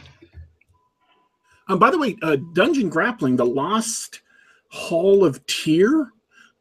Um, 1.68 1.80
by 1.80 1.92
the 1.92 1.98
way, 1.98 2.16
uh, 2.24 2.38
Dungeon 2.54 2.90
Grappling, 2.90 3.36
the 3.36 3.46
Lost 3.46 4.22
Hall 4.70 5.26
of 5.26 5.46
Tyr, 5.46 6.14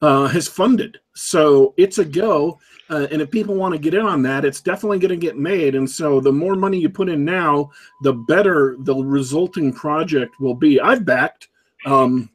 uh, 0.03 0.27
has 0.29 0.48
funded, 0.48 0.98
so 1.15 1.75
it's 1.77 1.98
a 1.98 2.05
go. 2.05 2.59
Uh, 2.89 3.06
and 3.12 3.23
if 3.23 3.31
people 3.31 3.55
want 3.55 3.73
to 3.73 3.79
get 3.79 3.95
in 3.95 4.05
on 4.05 4.23
that, 4.23 4.45
it's 4.45 4.61
definitely 4.61 4.98
going 4.98 5.11
to 5.11 5.17
get 5.17 5.37
made. 5.37 5.77
And 5.77 5.89
so, 5.89 6.20
the 6.20 6.33
more 6.33 6.57
money 6.57 6.79
you 6.79 6.89
put 6.89 7.09
in 7.09 7.25
now, 7.25 7.70
the 8.03 8.12
better 8.12 8.77
the 8.81 8.95
resulting 8.95 9.73
project 9.73 10.41
will 10.41 10.55
be. 10.55 10.81
I've 10.81 11.05
backed, 11.05 11.48
um, 11.87 12.31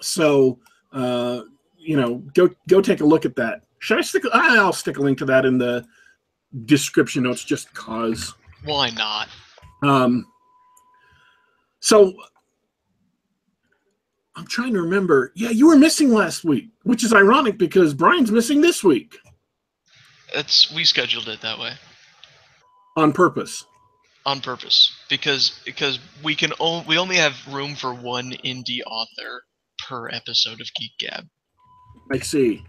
so 0.00 0.58
uh, 0.92 1.42
you 1.76 1.96
know, 1.96 2.16
go 2.34 2.50
go 2.68 2.80
take 2.80 3.00
a 3.00 3.06
look 3.06 3.24
at 3.24 3.36
that. 3.36 3.62
Should 3.78 3.98
I 3.98 4.02
stick? 4.02 4.24
I'll 4.32 4.72
stick 4.72 4.98
a 4.98 5.00
link 5.00 5.18
to 5.18 5.24
that 5.26 5.44
in 5.44 5.58
the 5.58 5.84
description 6.64 7.24
notes, 7.24 7.44
just 7.44 7.72
cause. 7.74 8.34
Why 8.64 8.90
not? 8.90 9.28
Um, 9.82 10.26
so 11.80 12.14
I'm 14.38 14.46
trying 14.46 14.72
to 14.74 14.82
remember. 14.82 15.32
Yeah, 15.34 15.50
you 15.50 15.66
were 15.66 15.76
missing 15.76 16.12
last 16.12 16.44
week, 16.44 16.70
which 16.84 17.02
is 17.02 17.12
ironic 17.12 17.58
because 17.58 17.92
Brian's 17.92 18.30
missing 18.30 18.60
this 18.60 18.84
week 18.84 19.18
That's 20.32 20.72
we 20.72 20.84
scheduled 20.84 21.28
it 21.28 21.40
that 21.40 21.58
way 21.58 21.72
on 22.96 23.12
purpose. 23.12 23.64
on 24.24 24.40
purpose 24.40 24.94
because 25.08 25.60
because 25.64 25.98
we 26.22 26.36
can 26.36 26.52
only 26.60 26.84
we 26.86 26.98
only 26.98 27.16
have 27.16 27.34
room 27.50 27.74
for 27.74 27.92
one 27.92 28.30
indie 28.44 28.80
author 28.86 29.42
per 29.88 30.08
episode 30.10 30.60
of 30.60 30.68
Geek 30.76 30.92
Gab. 31.00 31.24
I 32.12 32.18
see. 32.20 32.62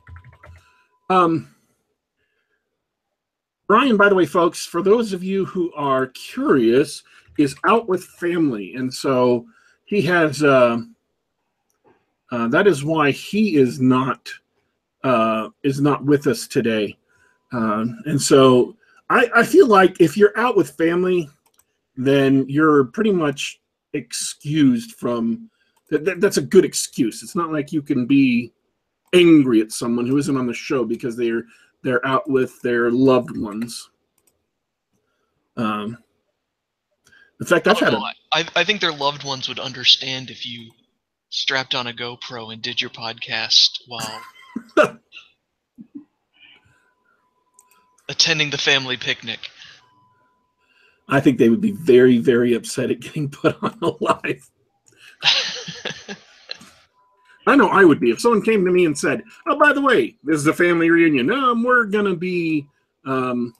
Um, 1.11 1.53
Brian, 3.67 3.95
by 3.97 4.09
the 4.09 4.15
way, 4.15 4.25
folks, 4.25 4.65
for 4.65 4.81
those 4.81 5.13
of 5.13 5.23
you 5.23 5.45
who 5.45 5.71
are 5.73 6.07
curious, 6.07 7.03
is 7.37 7.55
out 7.67 7.87
with 7.87 8.03
family, 8.03 8.73
and 8.73 8.91
so 8.91 9.45
he 9.85 10.01
has. 10.01 10.41
Uh, 10.41 10.79
uh, 12.31 12.47
that 12.47 12.67
is 12.67 12.83
why 12.83 13.11
he 13.11 13.55
is 13.55 13.79
not 13.79 14.29
uh, 15.03 15.49
is 15.63 15.79
not 15.79 16.03
with 16.03 16.27
us 16.27 16.47
today, 16.47 16.97
um, 17.51 17.99
and 18.05 18.21
so 18.21 18.75
I, 19.09 19.29
I 19.35 19.43
feel 19.43 19.67
like 19.67 19.99
if 19.99 20.17
you're 20.17 20.37
out 20.37 20.55
with 20.55 20.71
family, 20.71 21.29
then 21.95 22.45
you're 22.47 22.85
pretty 22.85 23.11
much 23.11 23.59
excused 23.93 24.93
from. 24.93 25.49
That, 25.89 26.05
that, 26.05 26.21
that's 26.21 26.37
a 26.37 26.43
good 26.43 26.65
excuse. 26.65 27.23
It's 27.23 27.35
not 27.35 27.51
like 27.51 27.71
you 27.71 27.81
can 27.81 28.05
be 28.05 28.53
angry 29.13 29.61
at 29.61 29.71
someone 29.71 30.05
who 30.05 30.17
isn't 30.17 30.37
on 30.37 30.45
the 30.45 30.53
show 30.53 30.85
because 30.85 31.15
they're 31.15 31.45
they're 31.83 32.05
out 32.05 32.29
with 32.29 32.61
their 32.61 32.91
loved 32.91 33.37
ones. 33.37 33.89
Um, 35.57 35.97
in 37.39 37.45
fact, 37.45 37.67
I've 37.67 37.79
had 37.79 37.93
a, 37.93 38.01
I, 38.33 38.45
I 38.55 38.63
think 38.63 38.81
their 38.81 38.91
loved 38.91 39.23
ones 39.23 39.47
would 39.47 39.59
understand 39.59 40.29
if 40.29 40.45
you 40.45 40.71
strapped 41.29 41.75
on 41.75 41.87
a 41.87 41.93
GoPro 41.93 42.51
and 42.51 42.61
did 42.61 42.81
your 42.81 42.89
podcast 42.89 43.79
while 43.87 44.21
attending 48.09 48.49
the 48.49 48.57
family 48.57 48.97
picnic. 48.97 49.49
I 51.07 51.19
think 51.19 51.37
they 51.37 51.49
would 51.49 51.61
be 51.61 51.71
very 51.71 52.17
very 52.19 52.53
upset 52.53 52.91
at 52.91 52.99
getting 52.99 53.29
put 53.29 53.55
on 53.63 53.77
alive. 53.81 54.49
I 57.47 57.55
know 57.55 57.69
I 57.69 57.83
would 57.83 57.99
be 57.99 58.11
if 58.11 58.19
someone 58.19 58.43
came 58.43 58.63
to 58.65 58.71
me 58.71 58.85
and 58.85 58.97
said, 58.97 59.23
"Oh, 59.47 59.57
by 59.57 59.73
the 59.73 59.81
way, 59.81 60.15
this 60.23 60.37
is 60.37 60.45
a 60.47 60.53
family 60.53 60.91
reunion. 60.91 61.31
Um, 61.31 61.63
we're 61.63 61.85
gonna 61.85 62.15
be 62.15 62.67
um, 63.05 63.53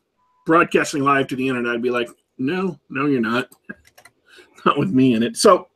broadcasting 0.46 1.04
live 1.04 1.28
to 1.28 1.36
the 1.36 1.48
internet." 1.48 1.74
I'd 1.74 1.82
be 1.82 1.90
like, 1.90 2.10
"No, 2.38 2.80
no, 2.90 3.08
you're 3.08 3.22
not. 3.22 3.50
not 4.66 4.78
with 4.78 4.90
me 4.90 5.16
in 5.16 5.24
it." 5.24 5.38
So 5.38 5.69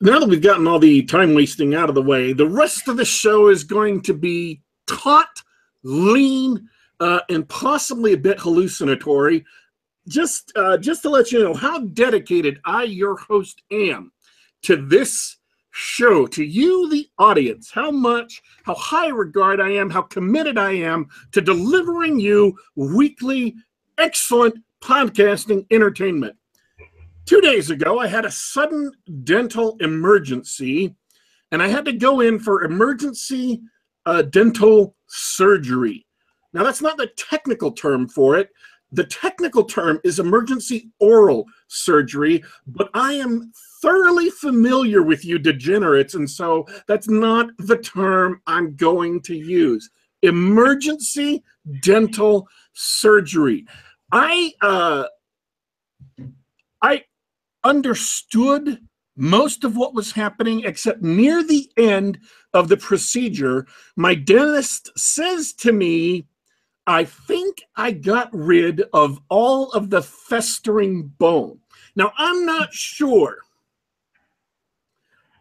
now 0.00 0.18
that 0.18 0.28
we've 0.28 0.42
gotten 0.42 0.66
all 0.66 0.78
the 0.78 1.02
time 1.02 1.34
wasting 1.34 1.74
out 1.74 1.88
of 1.88 1.94
the 1.94 2.02
way, 2.02 2.32
the 2.32 2.48
rest 2.48 2.88
of 2.88 2.96
the 2.96 3.04
show 3.04 3.48
is 3.48 3.64
going 3.64 4.00
to 4.02 4.14
be 4.14 4.62
taut, 4.86 5.42
lean, 5.82 6.68
uh, 7.00 7.20
and 7.28 7.48
possibly 7.48 8.14
a 8.14 8.18
bit 8.18 8.38
hallucinatory. 8.38 9.44
Just, 10.08 10.52
uh, 10.56 10.78
just 10.78 11.02
to 11.02 11.10
let 11.10 11.30
you 11.30 11.42
know 11.42 11.54
how 11.54 11.80
dedicated 11.80 12.60
I, 12.64 12.84
your 12.84 13.16
host, 13.16 13.62
am 13.70 14.12
to 14.62 14.76
this 14.76 15.36
show, 15.70 16.26
to 16.26 16.44
you, 16.44 16.88
the 16.88 17.08
audience, 17.18 17.70
how 17.70 17.90
much, 17.90 18.42
how 18.64 18.74
high 18.74 19.08
regard 19.08 19.60
I 19.60 19.70
am, 19.70 19.90
how 19.90 20.02
committed 20.02 20.58
I 20.58 20.72
am 20.72 21.08
to 21.32 21.40
delivering 21.40 22.18
you 22.18 22.56
weekly, 22.74 23.54
excellent 23.98 24.56
podcasting 24.82 25.66
entertainment. 25.70 26.36
Two 27.30 27.40
days 27.40 27.70
ago, 27.70 28.00
I 28.00 28.08
had 28.08 28.24
a 28.24 28.30
sudden 28.32 28.90
dental 29.22 29.76
emergency, 29.78 30.96
and 31.52 31.62
I 31.62 31.68
had 31.68 31.84
to 31.84 31.92
go 31.92 32.18
in 32.18 32.40
for 32.40 32.64
emergency 32.64 33.60
uh, 34.04 34.22
dental 34.22 34.96
surgery. 35.06 36.04
Now, 36.52 36.64
that's 36.64 36.82
not 36.82 36.96
the 36.96 37.06
technical 37.16 37.70
term 37.70 38.08
for 38.08 38.36
it. 38.36 38.48
The 38.90 39.04
technical 39.04 39.62
term 39.62 40.00
is 40.02 40.18
emergency 40.18 40.90
oral 40.98 41.44
surgery, 41.68 42.42
but 42.66 42.90
I 42.94 43.12
am 43.12 43.52
thoroughly 43.80 44.30
familiar 44.30 45.02
with 45.02 45.24
you 45.24 45.38
degenerates, 45.38 46.16
and 46.16 46.28
so 46.28 46.66
that's 46.88 47.08
not 47.08 47.46
the 47.58 47.78
term 47.78 48.42
I'm 48.48 48.74
going 48.74 49.20
to 49.20 49.36
use. 49.36 49.88
Emergency 50.22 51.44
dental 51.80 52.48
surgery. 52.72 53.66
I 54.10 54.52
uh, 54.62 55.04
I 56.82 57.04
understood 57.64 58.80
most 59.16 59.64
of 59.64 59.76
what 59.76 59.94
was 59.94 60.12
happening, 60.12 60.64
except 60.64 61.02
near 61.02 61.42
the 61.42 61.70
end 61.76 62.18
of 62.54 62.68
the 62.68 62.76
procedure, 62.76 63.66
my 63.96 64.14
dentist 64.14 64.90
says 64.96 65.52
to 65.52 65.72
me, 65.72 66.26
I 66.86 67.04
think 67.04 67.62
I 67.76 67.92
got 67.92 68.30
rid 68.32 68.82
of 68.92 69.20
all 69.28 69.70
of 69.72 69.90
the 69.90 70.02
festering 70.02 71.08
bone. 71.18 71.60
Now, 71.96 72.12
I'm 72.16 72.46
not 72.46 72.72
sure. 72.72 73.38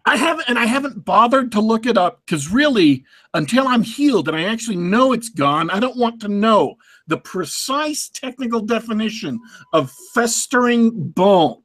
I 0.05 0.17
haven't, 0.17 0.49
and 0.49 0.59
I 0.59 0.65
haven't 0.65 1.05
bothered 1.05 1.51
to 1.53 1.61
look 1.61 1.85
it 1.85 1.97
up 1.97 2.21
because 2.25 2.51
really, 2.51 3.05
until 3.33 3.67
I'm 3.67 3.83
healed 3.83 4.27
and 4.27 4.35
I 4.35 4.43
actually 4.43 4.77
know 4.77 5.13
it's 5.13 5.29
gone, 5.29 5.69
I 5.69 5.79
don't 5.79 5.97
want 5.97 6.19
to 6.21 6.27
know 6.27 6.75
the 7.07 7.17
precise 7.17 8.09
technical 8.09 8.61
definition 8.61 9.39
of 9.71 9.91
festering 10.13 11.09
bone. 11.11 11.61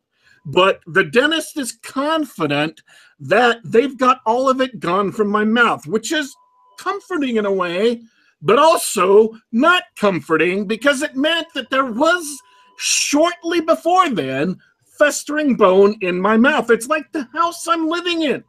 But 0.47 0.81
the 0.87 1.05
dentist 1.05 1.59
is 1.59 1.79
confident 1.83 2.83
that 3.19 3.61
they've 3.65 3.97
got 3.97 4.21
all 4.27 4.49
of 4.49 4.61
it 4.61 4.81
gone 4.81 5.13
from 5.13 5.29
my 5.29 5.45
mouth, 5.45 5.87
which 5.87 6.13
is 6.13 6.35
comforting 6.79 7.37
in 7.37 7.47
a 7.47 7.53
way, 7.53 8.03
but 8.43 8.59
also 8.59 9.31
not 9.53 9.85
comforting 9.97 10.67
because 10.67 11.03
it 11.03 11.17
meant 11.17 11.47
that 11.55 11.71
there 11.71 11.87
was 11.87 12.39
shortly 12.77 13.61
before 13.61 14.11
then 14.11 14.59
festering 14.99 15.55
bone 15.55 15.97
in 16.01 16.21
my 16.21 16.37
mouth. 16.37 16.71
It's 16.71 16.89
like 16.89 17.11
the 17.13 17.29
house 17.33 17.67
I'm 17.67 17.89
living 17.89 18.23
in. 18.23 18.45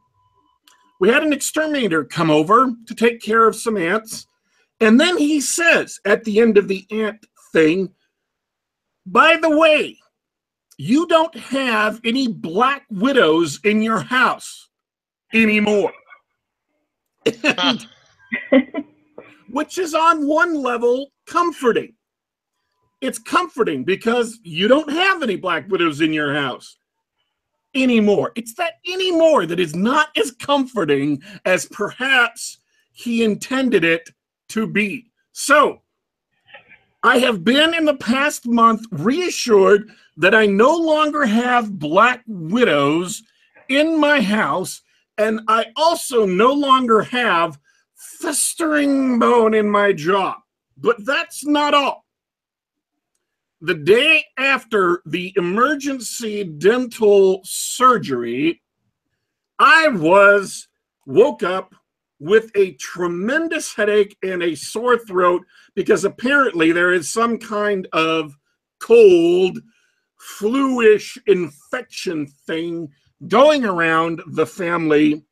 We 0.99 1.09
had 1.09 1.23
an 1.23 1.33
exterminator 1.33 2.03
come 2.03 2.29
over 2.29 2.71
to 2.87 2.95
take 2.95 3.21
care 3.21 3.47
of 3.47 3.55
some 3.55 3.77
ants. 3.77 4.27
And 4.79 4.99
then 4.99 5.17
he 5.17 5.39
says 5.39 5.99
at 6.05 6.23
the 6.23 6.39
end 6.39 6.57
of 6.57 6.67
the 6.67 6.85
ant 6.91 7.25
thing, 7.51 7.93
by 9.05 9.37
the 9.37 9.55
way, 9.57 9.97
you 10.77 11.07
don't 11.07 11.35
have 11.35 12.01
any 12.03 12.27
black 12.27 12.83
widows 12.89 13.59
in 13.63 13.81
your 13.81 13.99
house 13.99 14.69
anymore. 15.33 15.93
And, 17.43 17.87
which 19.49 19.77
is 19.77 19.93
on 19.93 20.27
one 20.27 20.61
level 20.61 21.11
comforting. 21.27 21.93
It's 23.01 23.19
comforting 23.19 23.83
because 23.83 24.39
you 24.43 24.67
don't 24.67 24.91
have 24.91 25.23
any 25.23 25.35
black 25.35 25.69
widows 25.69 26.01
in 26.01 26.11
your 26.11 26.33
house 26.33 26.77
anymore. 27.73 28.31
It's 28.35 28.53
that 28.55 28.73
anymore 28.87 29.45
that 29.45 29.59
is 29.59 29.75
not 29.75 30.09
as 30.17 30.31
comforting 30.31 31.21
as 31.45 31.65
perhaps 31.67 32.57
he 32.91 33.23
intended 33.23 33.83
it 33.83 34.09
to 34.49 34.65
be. 34.65 35.11
So, 35.33 35.81
I 37.05 37.19
have 37.19 37.43
been 37.43 37.75
in 37.75 37.85
the 37.85 37.97
past 37.97 38.47
month 38.47 38.87
reassured 38.89 39.91
that 40.17 40.33
I 40.33 40.47
no 40.47 40.75
longer 40.75 41.23
have 41.23 41.77
black 41.77 42.23
widows 42.25 43.21
in 43.69 43.99
my 43.99 44.19
house, 44.19 44.81
and 45.19 45.41
I 45.47 45.67
also 45.75 46.25
no 46.25 46.51
longer 46.51 47.03
have 47.03 47.59
festering 47.93 49.19
bone 49.19 49.53
in 49.53 49.69
my 49.69 49.93
jaw. 49.93 50.37
But 50.77 51.05
that's 51.05 51.45
not 51.45 51.75
all. 51.75 52.07
The 53.61 53.75
day 53.75 54.25
after 54.39 55.03
the 55.05 55.31
emergency 55.37 56.43
dental 56.43 57.41
surgery, 57.43 58.63
I 59.59 59.89
was 59.89 60.67
woke 61.05 61.43
up 61.43 61.75
with 62.19 62.51
a 62.55 62.73
tremendous 62.73 63.73
headache 63.73 64.17
and 64.23 64.41
a 64.41 64.55
sore 64.55 64.97
throat 64.97 65.41
because 65.75 66.05
apparently 66.05 66.71
there 66.71 66.93
is 66.93 67.11
some 67.11 67.37
kind 67.37 67.87
of 67.93 68.33
cold, 68.79 69.59
fluish 70.17 71.17
infection 71.27 72.27
thing 72.47 72.89
going 73.27 73.65
around 73.65 74.21
the 74.27 74.45
family, 74.45 75.25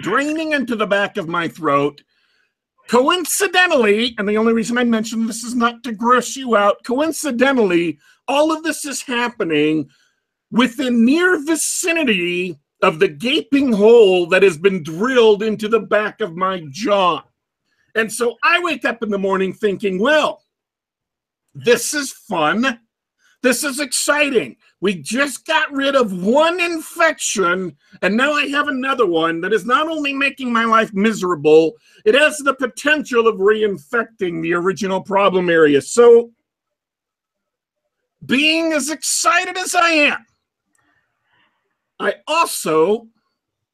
draining 0.00 0.52
into 0.52 0.76
the 0.76 0.86
back 0.86 1.16
of 1.16 1.28
my 1.28 1.48
throat. 1.48 2.02
Coincidentally, 2.88 4.14
and 4.18 4.28
the 4.28 4.36
only 4.36 4.52
reason 4.52 4.76
I 4.76 4.84
mention 4.84 5.26
this 5.26 5.44
is 5.44 5.54
not 5.54 5.84
to 5.84 5.92
gross 5.92 6.36
you 6.36 6.56
out, 6.56 6.82
coincidentally, 6.82 7.98
all 8.26 8.50
of 8.50 8.64
this 8.64 8.84
is 8.84 9.02
happening 9.02 9.88
within 10.50 11.04
near 11.04 11.44
vicinity 11.44 12.58
of 12.82 12.98
the 12.98 13.08
gaping 13.08 13.72
hole 13.72 14.26
that 14.26 14.42
has 14.42 14.56
been 14.56 14.82
drilled 14.82 15.42
into 15.42 15.68
the 15.68 15.80
back 15.80 16.20
of 16.20 16.36
my 16.36 16.64
jaw. 16.70 17.22
And 17.94 18.10
so 18.10 18.36
I 18.42 18.60
wake 18.60 18.84
up 18.84 19.02
in 19.02 19.10
the 19.10 19.18
morning 19.18 19.52
thinking, 19.52 19.98
well, 19.98 20.42
this 21.54 21.94
is 21.94 22.12
fun. 22.12 22.80
This 23.42 23.64
is 23.64 23.80
exciting. 23.80 24.56
We 24.80 24.94
just 24.94 25.46
got 25.46 25.72
rid 25.72 25.94
of 25.96 26.12
one 26.12 26.60
infection, 26.60 27.76
and 28.02 28.16
now 28.16 28.32
I 28.32 28.46
have 28.48 28.68
another 28.68 29.06
one 29.06 29.40
that 29.40 29.52
is 29.52 29.64
not 29.64 29.88
only 29.88 30.12
making 30.12 30.52
my 30.52 30.64
life 30.64 30.92
miserable, 30.92 31.72
it 32.04 32.14
has 32.14 32.36
the 32.38 32.54
potential 32.54 33.26
of 33.26 33.36
reinfecting 33.36 34.42
the 34.42 34.54
original 34.54 35.00
problem 35.00 35.48
area. 35.48 35.80
So, 35.80 36.32
being 38.26 38.72
as 38.72 38.90
excited 38.90 39.56
as 39.56 39.74
I 39.74 39.90
am, 39.90 40.26
I 42.00 42.14
also, 42.26 43.08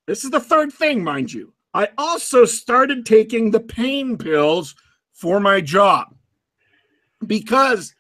this 0.07 0.25
is 0.25 0.31
the 0.31 0.41
third 0.41 0.73
thing, 0.73 1.03
mind 1.03 1.33
you, 1.33 1.53
I 1.73 1.89
also 1.97 2.45
started 2.45 3.07
taking 3.07 3.51
the 3.51 3.61
pain 3.61 4.19
pills 4.19 4.75
for 5.13 5.39
my 5.39 5.61
job 5.61 6.15
because 7.27 7.95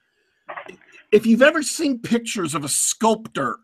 if 1.12 1.26
you've 1.26 1.42
ever 1.42 1.62
seen 1.62 2.00
pictures 2.00 2.54
of 2.54 2.64
a 2.64 2.68
sculptor 2.68 3.58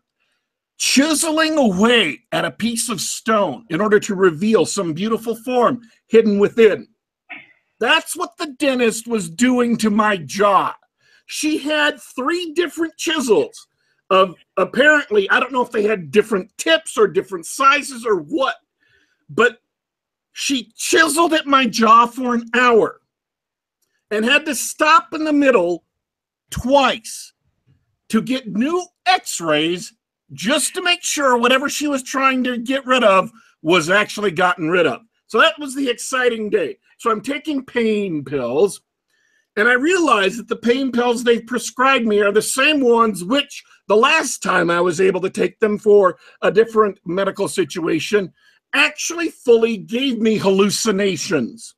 chiseling 0.77 1.57
away 1.57 2.19
at 2.31 2.45
a 2.45 2.51
piece 2.51 2.89
of 2.89 3.01
stone 3.01 3.65
in 3.69 3.81
order 3.81 3.99
to 3.99 4.15
reveal 4.15 4.65
some 4.65 4.93
beautiful 4.93 5.35
form 5.35 5.81
hidden 6.07 6.39
within, 6.39 6.87
that's 7.79 8.15
what 8.15 8.37
the 8.37 8.55
dentist 8.57 9.05
was 9.05 9.29
doing 9.29 9.75
to 9.77 9.89
my 9.89 10.15
jaw. 10.15 10.73
She 11.25 11.57
had 11.57 12.01
three 12.15 12.53
different 12.53 12.95
chisels 12.97 13.67
of 14.09 14.35
apparently, 14.57 15.29
I 15.29 15.39
don't 15.39 15.51
know 15.51 15.63
if 15.63 15.71
they 15.71 15.83
had 15.83 16.11
different 16.11 16.55
tips 16.57 16.97
or 16.97 17.07
different 17.07 17.45
sizes 17.45 18.05
or 18.05 18.17
what, 18.17 18.55
but 19.29 19.59
she 20.33 20.71
chiseled 20.75 21.33
at 21.33 21.47
my 21.47 21.65
jaw 21.65 22.07
for 22.07 22.35
an 22.35 22.45
hour 22.53 23.01
and 24.11 24.25
had 24.25 24.45
to 24.45 24.55
stop 24.55 25.13
in 25.13 25.23
the 25.23 25.33
middle 25.33 25.83
twice 26.49 27.33
to 28.09 28.21
get 28.21 28.47
new 28.47 28.85
x 29.05 29.41
rays 29.41 29.93
just 30.33 30.73
to 30.73 30.81
make 30.81 31.03
sure 31.03 31.37
whatever 31.37 31.69
she 31.69 31.87
was 31.87 32.03
trying 32.03 32.43
to 32.43 32.57
get 32.57 32.85
rid 32.85 33.03
of 33.03 33.31
was 33.61 33.89
actually 33.89 34.31
gotten 34.31 34.69
rid 34.69 34.85
of. 34.85 35.01
So 35.27 35.39
that 35.39 35.57
was 35.57 35.73
the 35.75 35.89
exciting 35.89 36.49
day. 36.49 36.77
So 36.99 37.09
I'm 37.09 37.21
taking 37.21 37.65
pain 37.65 38.23
pills 38.23 38.81
and 39.55 39.67
I 39.67 39.73
realized 39.73 40.39
that 40.39 40.47
the 40.47 40.55
pain 40.55 40.91
pills 40.91 41.23
they 41.23 41.39
prescribed 41.39 42.05
me 42.05 42.21
are 42.21 42.31
the 42.31 42.41
same 42.41 42.81
ones 42.81 43.23
which 43.23 43.63
the 43.87 43.95
last 43.95 44.41
time 44.41 44.69
I 44.69 44.81
was 44.81 44.99
able 44.99 45.21
to 45.21 45.29
take 45.29 45.59
them 45.59 45.77
for 45.77 46.17
a 46.41 46.51
different 46.51 46.99
medical 47.05 47.47
situation 47.47 48.33
actually 48.73 49.29
fully 49.29 49.77
gave 49.77 50.19
me 50.19 50.37
hallucinations. 50.37 51.75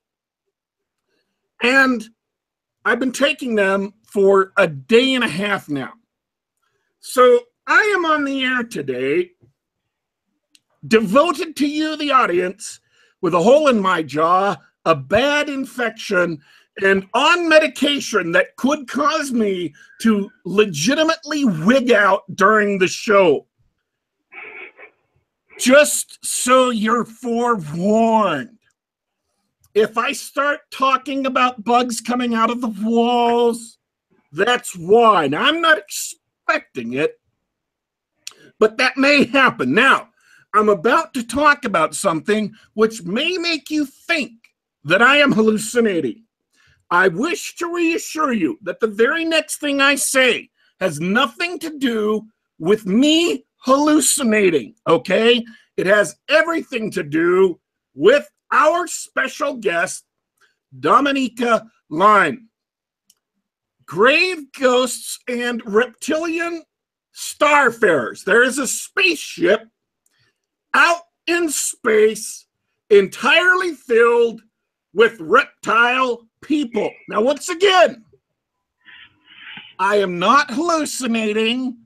And 1.62 2.08
I've 2.86 3.00
been 3.00 3.12
taking 3.12 3.56
them 3.56 3.94
for 4.06 4.54
a 4.58 4.68
day 4.68 5.14
and 5.14 5.24
a 5.24 5.30
half 5.30 5.68
now. 5.68 5.94
So 7.02 7.42
I 7.68 7.82
am 7.98 8.06
on 8.06 8.24
the 8.24 8.44
air 8.44 8.64
today, 8.64 9.32
devoted 10.88 11.56
to 11.58 11.68
you, 11.68 11.98
the 11.98 12.12
audience, 12.12 12.80
with 13.22 13.34
a 13.34 13.42
hole 13.42 13.68
in 13.68 13.80
my 13.80 14.04
jaw, 14.04 14.56
a 14.86 14.96
bad 14.96 15.50
infection, 15.50 16.40
and 16.84 17.08
on 17.14 17.48
medication 17.48 18.32
that 18.34 18.56
could 18.58 18.88
cause 18.88 19.32
me 19.32 19.74
to 20.02 20.30
legitimately 20.44 21.46
wig 21.46 21.92
out 21.92 22.24
during 22.36 22.80
the 22.80 22.88
show. 22.88 23.48
Just 25.58 26.24
so 26.26 26.70
you're 26.70 27.06
forewarned. 27.06 28.58
If 29.74 29.98
I 29.98 30.12
start 30.12 30.62
talking 30.72 31.26
about 31.26 31.64
bugs 31.64 32.02
coming 32.02 32.34
out 32.34 32.50
of 32.50 32.62
the 32.62 32.76
walls, 32.84 33.78
that's 34.32 34.76
why. 34.76 35.28
Now, 35.28 35.44
I'm 35.44 35.62
not 35.62 35.78
expecting 35.78 36.94
it, 36.94 37.20
but 38.60 38.78
that 38.78 38.98
may 38.98 39.26
happen. 39.26 39.74
Now, 39.74 40.10
I'm 40.54 40.70
about 40.70 41.14
to 41.14 41.24
talk 41.24 41.66
about 41.66 41.96
something 41.96 42.54
which 42.74 43.04
may 43.04 43.38
make 43.38 43.70
you 43.70 43.86
think 43.86 44.34
that 44.84 45.02
I 45.02 45.18
am 45.18 45.32
hallucinating. 45.32 46.25
I 46.96 47.10
wish 47.10 47.56
to 47.58 47.74
reassure 47.74 48.32
you 48.32 48.58
that 48.62 48.80
the 48.80 48.88
very 48.88 49.26
next 49.26 49.58
thing 49.58 49.82
I 49.82 49.96
say 49.96 50.50
has 50.80 51.02
nothing 51.02 51.60
to 51.60 51.78
do 51.78 52.26
with 52.58 52.86
me 52.86 53.46
hallucinating, 53.58 54.76
okay? 54.88 55.44
It 55.76 55.88
has 55.88 56.16
everything 56.30 56.90
to 56.92 57.04
do 57.04 57.60
with 57.96 58.32
our 58.54 58.88
special 58.88 59.58
guest, 59.58 60.06
Dominika 60.80 61.68
Lein. 61.90 62.48
Grave 63.86 64.54
ghosts 64.58 65.20
and 65.28 65.62
reptilian 65.66 66.64
starfarers. 67.14 68.24
There 68.24 68.44
is 68.44 68.58
a 68.58 68.68
spaceship 68.68 69.68
out 70.74 71.02
in 71.28 71.50
space 71.50 72.46
entirely 72.90 73.74
filled 73.74 74.42
with 74.94 75.20
reptile 75.20 76.26
people. 76.46 76.92
Now, 77.10 77.22
once 77.22 77.50
again, 77.50 78.06
I 79.80 79.98
am 79.98 80.20
not 80.20 80.52
hallucinating, 80.52 81.78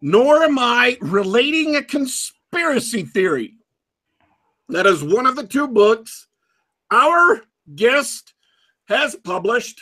nor 0.00 0.42
am 0.42 0.58
I 0.58 0.98
relating 1.00 1.76
a 1.76 1.82
conspiracy 1.82 3.04
theory. 3.04 3.54
That 4.68 4.86
is 4.86 5.02
one 5.02 5.26
of 5.26 5.36
the 5.36 5.46
two 5.46 5.68
books 5.68 6.28
our 6.90 7.42
guest 7.74 8.34
has 8.88 9.16
published, 9.16 9.80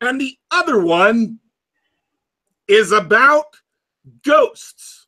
and 0.00 0.20
the 0.20 0.36
other 0.50 0.80
one 0.80 1.38
is 2.68 2.92
about 2.92 3.56
ghosts 4.24 5.06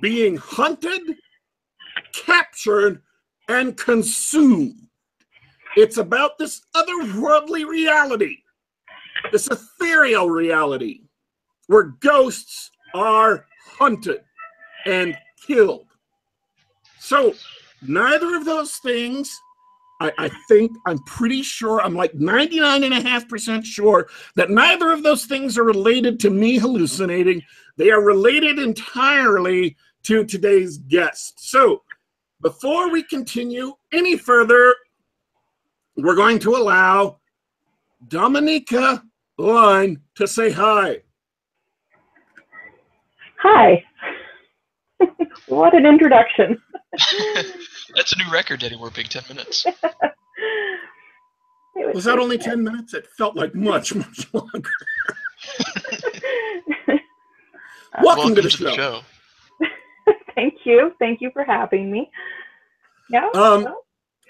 being 0.00 0.36
hunted, 0.36 1.16
captured, 2.12 3.02
and 3.48 3.76
consumed. 3.76 4.88
It's 5.76 5.96
about 5.96 6.38
this 6.38 6.62
otherworldly 6.76 7.66
reality, 7.66 8.38
this 9.30 9.48
ethereal 9.48 10.28
reality, 10.28 11.02
where 11.66 11.94
ghosts 12.00 12.70
are 12.94 13.46
hunted 13.64 14.22
and 14.84 15.16
killed. 15.46 15.86
So, 16.98 17.34
neither 17.80 18.36
of 18.36 18.44
those 18.44 18.76
things, 18.76 19.34
I, 20.00 20.12
I 20.18 20.30
think, 20.48 20.72
I'm 20.86 20.98
pretty 21.04 21.42
sure, 21.42 21.80
I'm 21.80 21.94
like 21.94 22.12
99.5% 22.12 23.64
sure 23.64 24.08
that 24.36 24.50
neither 24.50 24.92
of 24.92 25.02
those 25.02 25.24
things 25.24 25.56
are 25.56 25.64
related 25.64 26.20
to 26.20 26.30
me 26.30 26.58
hallucinating. 26.58 27.42
They 27.76 27.90
are 27.90 28.02
related 28.02 28.58
entirely 28.58 29.76
to 30.04 30.24
today's 30.24 30.78
guest. 30.78 31.48
So, 31.48 31.82
before 32.40 32.90
we 32.90 33.04
continue 33.04 33.74
any 33.92 34.16
further, 34.16 34.74
we're 35.96 36.14
going 36.16 36.38
to 36.40 36.56
allow 36.56 37.18
Dominika 38.08 39.02
Lein 39.38 40.00
to 40.14 40.26
say 40.26 40.50
hi. 40.50 41.02
Hi. 43.40 43.84
what 45.46 45.74
an 45.74 45.86
introduction. 45.86 46.60
That's 47.94 48.12
a 48.12 48.18
new 48.18 48.30
record, 48.30 48.60
Daddy 48.60 48.76
Warpig, 48.76 49.08
10 49.08 49.22
minutes. 49.28 49.66
Was 51.94 52.04
that 52.04 52.18
only 52.18 52.38
10 52.38 52.62
minutes? 52.62 52.94
It 52.94 53.06
felt 53.18 53.34
like 53.34 53.54
much, 53.54 53.94
much 53.94 54.32
longer. 54.32 54.70
Welcome, 58.02 58.02
Welcome 58.02 58.34
to 58.36 58.42
the 58.42 58.50
show. 58.50 59.00
Thank 60.34 60.64
you. 60.64 60.94
Thank 60.98 61.20
you 61.20 61.30
for 61.32 61.44
having 61.44 61.90
me. 61.90 62.10
Yeah. 63.10 63.28
Um, 63.34 63.64
well, 63.64 63.81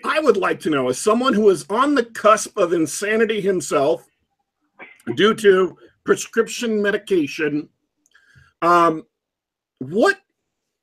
I 0.05 0.21
would 0.21 0.37
like 0.37 0.61
to 0.61 0.71
know, 0.71 0.89
as 0.89 0.99
someone 0.99 1.35
who 1.35 1.49
is 1.51 1.65
on 1.71 1.95
the 1.95 2.05
cusp 2.05 2.57
of 2.57 2.73
insanity 2.73 3.41
himself 3.41 4.07
due 5.15 5.35
to 5.35 5.77
prescription 6.05 6.83
medication, 6.83 7.69
um, 8.63 9.05
what 9.79 10.19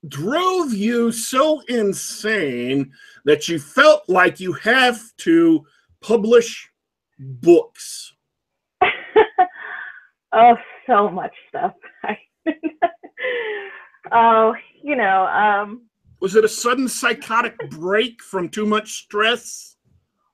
drove 0.08 0.74
you 0.74 1.12
so 1.12 1.62
insane 1.68 2.92
that 3.26 3.48
you 3.48 3.60
felt 3.60 4.08
like 4.08 4.40
you 4.40 4.54
have 4.54 5.00
to 5.18 5.66
publish 6.02 6.70
books? 7.20 8.14
oh, 10.34 10.56
so 10.88 11.10
much 11.10 11.34
stuff. 11.50 11.74
oh, 14.12 14.54
you 14.82 14.96
know, 14.96 15.26
um, 15.28 15.88
Was 16.20 16.36
it 16.36 16.46
a 16.46 16.50
sudden 16.50 16.88
psychotic 16.88 17.58
break 17.70 18.22
from 18.22 18.50
too 18.50 18.66
much 18.66 19.04
stress? 19.04 19.78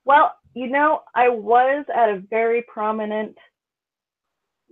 well, 0.06 0.36
you 0.54 0.68
know, 0.68 1.02
I 1.14 1.28
was 1.28 1.84
at 1.94 2.08
a 2.08 2.22
very 2.30 2.62
prominent 2.62 3.36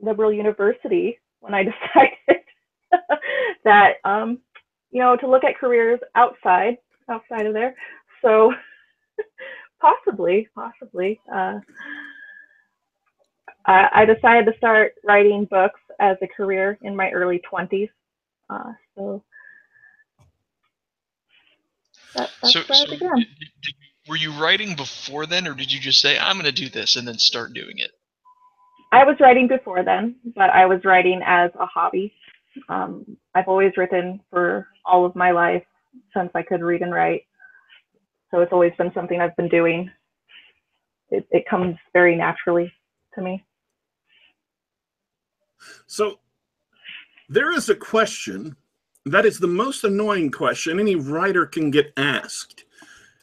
liberal 0.00 0.32
university 0.32 1.18
when 1.40 1.52
I 1.52 1.64
decided 1.64 2.42
that, 3.64 3.96
um, 4.04 4.38
you 4.90 5.00
know, 5.00 5.16
to 5.16 5.28
look 5.28 5.44
at 5.44 5.58
careers 5.58 6.00
outside, 6.14 6.78
outside 7.10 7.46
of 7.46 7.52
there. 7.52 7.74
So 8.22 8.54
possibly, 9.80 10.48
possibly, 10.54 11.20
uh, 11.30 11.58
I, 13.66 13.88
I 13.92 14.04
decided 14.04 14.46
to 14.46 14.56
start 14.56 14.94
writing 15.04 15.46
books 15.46 15.80
as 16.00 16.16
a 16.22 16.28
career 16.28 16.78
in 16.82 16.94
my 16.94 17.10
early 17.10 17.42
20s. 17.52 17.90
Uh, 18.48 18.72
so 18.96 19.22
that, 22.16 22.30
that's 22.42 22.52
so, 22.52 22.60
where 22.60 22.74
so 22.78 22.84
I 22.86 22.90
began. 22.90 23.16
did- 23.16 23.26
did- 23.38 23.74
were 24.06 24.16
you 24.16 24.32
writing 24.32 24.76
before 24.76 25.24
then, 25.24 25.48
or 25.48 25.54
did 25.54 25.72
you 25.72 25.80
just 25.80 25.98
say, 26.00 26.18
I'm 26.18 26.34
going 26.34 26.44
to 26.44 26.52
do 26.52 26.68
this 26.68 26.96
and 26.96 27.08
then 27.08 27.18
start 27.18 27.54
doing 27.54 27.78
it? 27.78 27.90
I 28.92 29.02
was 29.04 29.16
writing 29.18 29.48
before 29.48 29.82
then, 29.82 30.16
but 30.36 30.50
I 30.50 30.66
was 30.66 30.80
writing 30.84 31.22
as 31.24 31.50
a 31.58 31.64
hobby. 31.64 32.12
Um, 32.68 33.16
I've 33.34 33.48
always 33.48 33.72
written 33.78 34.20
for 34.30 34.68
all 34.84 35.06
of 35.06 35.16
my 35.16 35.30
life 35.30 35.64
since 36.14 36.30
I 36.34 36.42
could 36.42 36.60
read 36.60 36.82
and 36.82 36.92
write. 36.92 37.22
So 38.30 38.40
it's 38.40 38.52
always 38.52 38.72
been 38.76 38.92
something 38.94 39.20
I've 39.20 39.34
been 39.36 39.48
doing. 39.48 39.90
It, 41.10 41.26
it 41.30 41.48
comes 41.48 41.76
very 41.94 42.14
naturally 42.14 42.70
to 43.14 43.22
me. 43.22 43.42
So 45.86 46.20
there 47.28 47.52
is 47.52 47.68
a 47.70 47.74
question 47.74 48.54
that 49.06 49.26
is 49.26 49.38
the 49.38 49.46
most 49.46 49.84
annoying 49.84 50.30
question 50.30 50.80
any 50.80 50.96
writer 50.96 51.46
can 51.46 51.70
get 51.70 51.92
asked. 51.96 52.64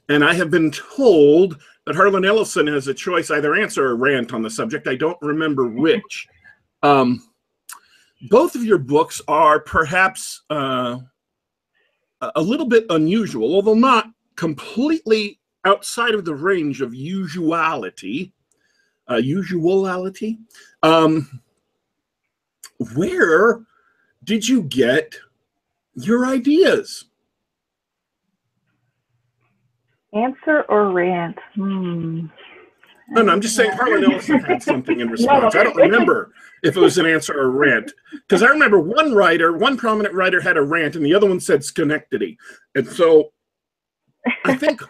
And 0.10 0.24
I 0.24 0.34
have 0.34 0.52
been 0.52 0.72
told 0.72 1.62
that 1.86 1.96
Harlan 1.96 2.26
Ellison 2.26 2.68
has 2.68 2.88
a 2.88 2.94
choice 2.94 3.32
either 3.32 3.56
answer 3.56 3.88
or 3.88 3.96
rant 3.96 4.34
on 4.34 4.42
the 4.42 4.50
subject. 4.50 4.88
I 4.88 4.96
don't 4.96 5.18
remember 5.22 5.68
which. 5.70 6.28
Um, 6.84 7.24
both 8.30 8.56
of 8.56 8.64
your 8.64 8.78
books 8.78 9.22
are 9.28 9.60
perhaps 9.60 10.44
uh, 10.50 11.00
a 12.36 12.42
little 12.42 12.68
bit 12.68 12.86
unusual, 12.90 13.56
although 13.56 13.74
not 13.74 14.12
completely 14.36 15.40
outside 15.66 16.14
of 16.14 16.26
the 16.26 16.36
range 16.36 16.82
of 16.82 16.94
usuality. 16.94 18.34
Uh, 19.10 19.16
usuality. 19.16 20.38
Um, 20.84 21.42
where 22.96 23.62
did 24.24 24.48
you 24.48 24.64
get 24.64 25.16
your 25.96 26.26
ideas? 26.26 27.06
Answer 30.14 30.64
or 30.68 30.92
rant? 30.92 31.38
Hmm. 31.56 32.28
No, 33.10 33.22
no, 33.24 33.32
I'm 33.34 33.42
just 33.42 33.56
saying 33.56 33.72
Harlan 33.74 34.04
Ellison 34.12 34.40
had 34.40 34.64
something 34.64 35.00
in 35.00 35.10
response. 35.10 35.56
I 35.56 35.64
don't 35.64 35.76
remember 35.76 36.32
if 36.64 36.78
it 36.78 36.80
was 36.80 36.98
an 36.98 37.06
answer 37.06 37.38
or 37.38 37.44
a 37.44 37.50
rant. 37.50 37.92
Because 38.12 38.42
I 38.42 38.48
remember 38.48 38.80
one 38.80 39.14
writer, 39.14 39.56
one 39.58 39.78
prominent 39.78 40.16
writer 40.16 40.42
had 40.42 40.58
a 40.58 40.62
rant 40.62 40.96
and 40.96 41.06
the 41.06 41.14
other 41.14 41.28
one 41.28 41.40
said 41.40 41.64
Schenectady. 41.64 42.38
And 42.76 42.88
so 42.88 43.34
I 44.46 44.56
think, 44.56 44.82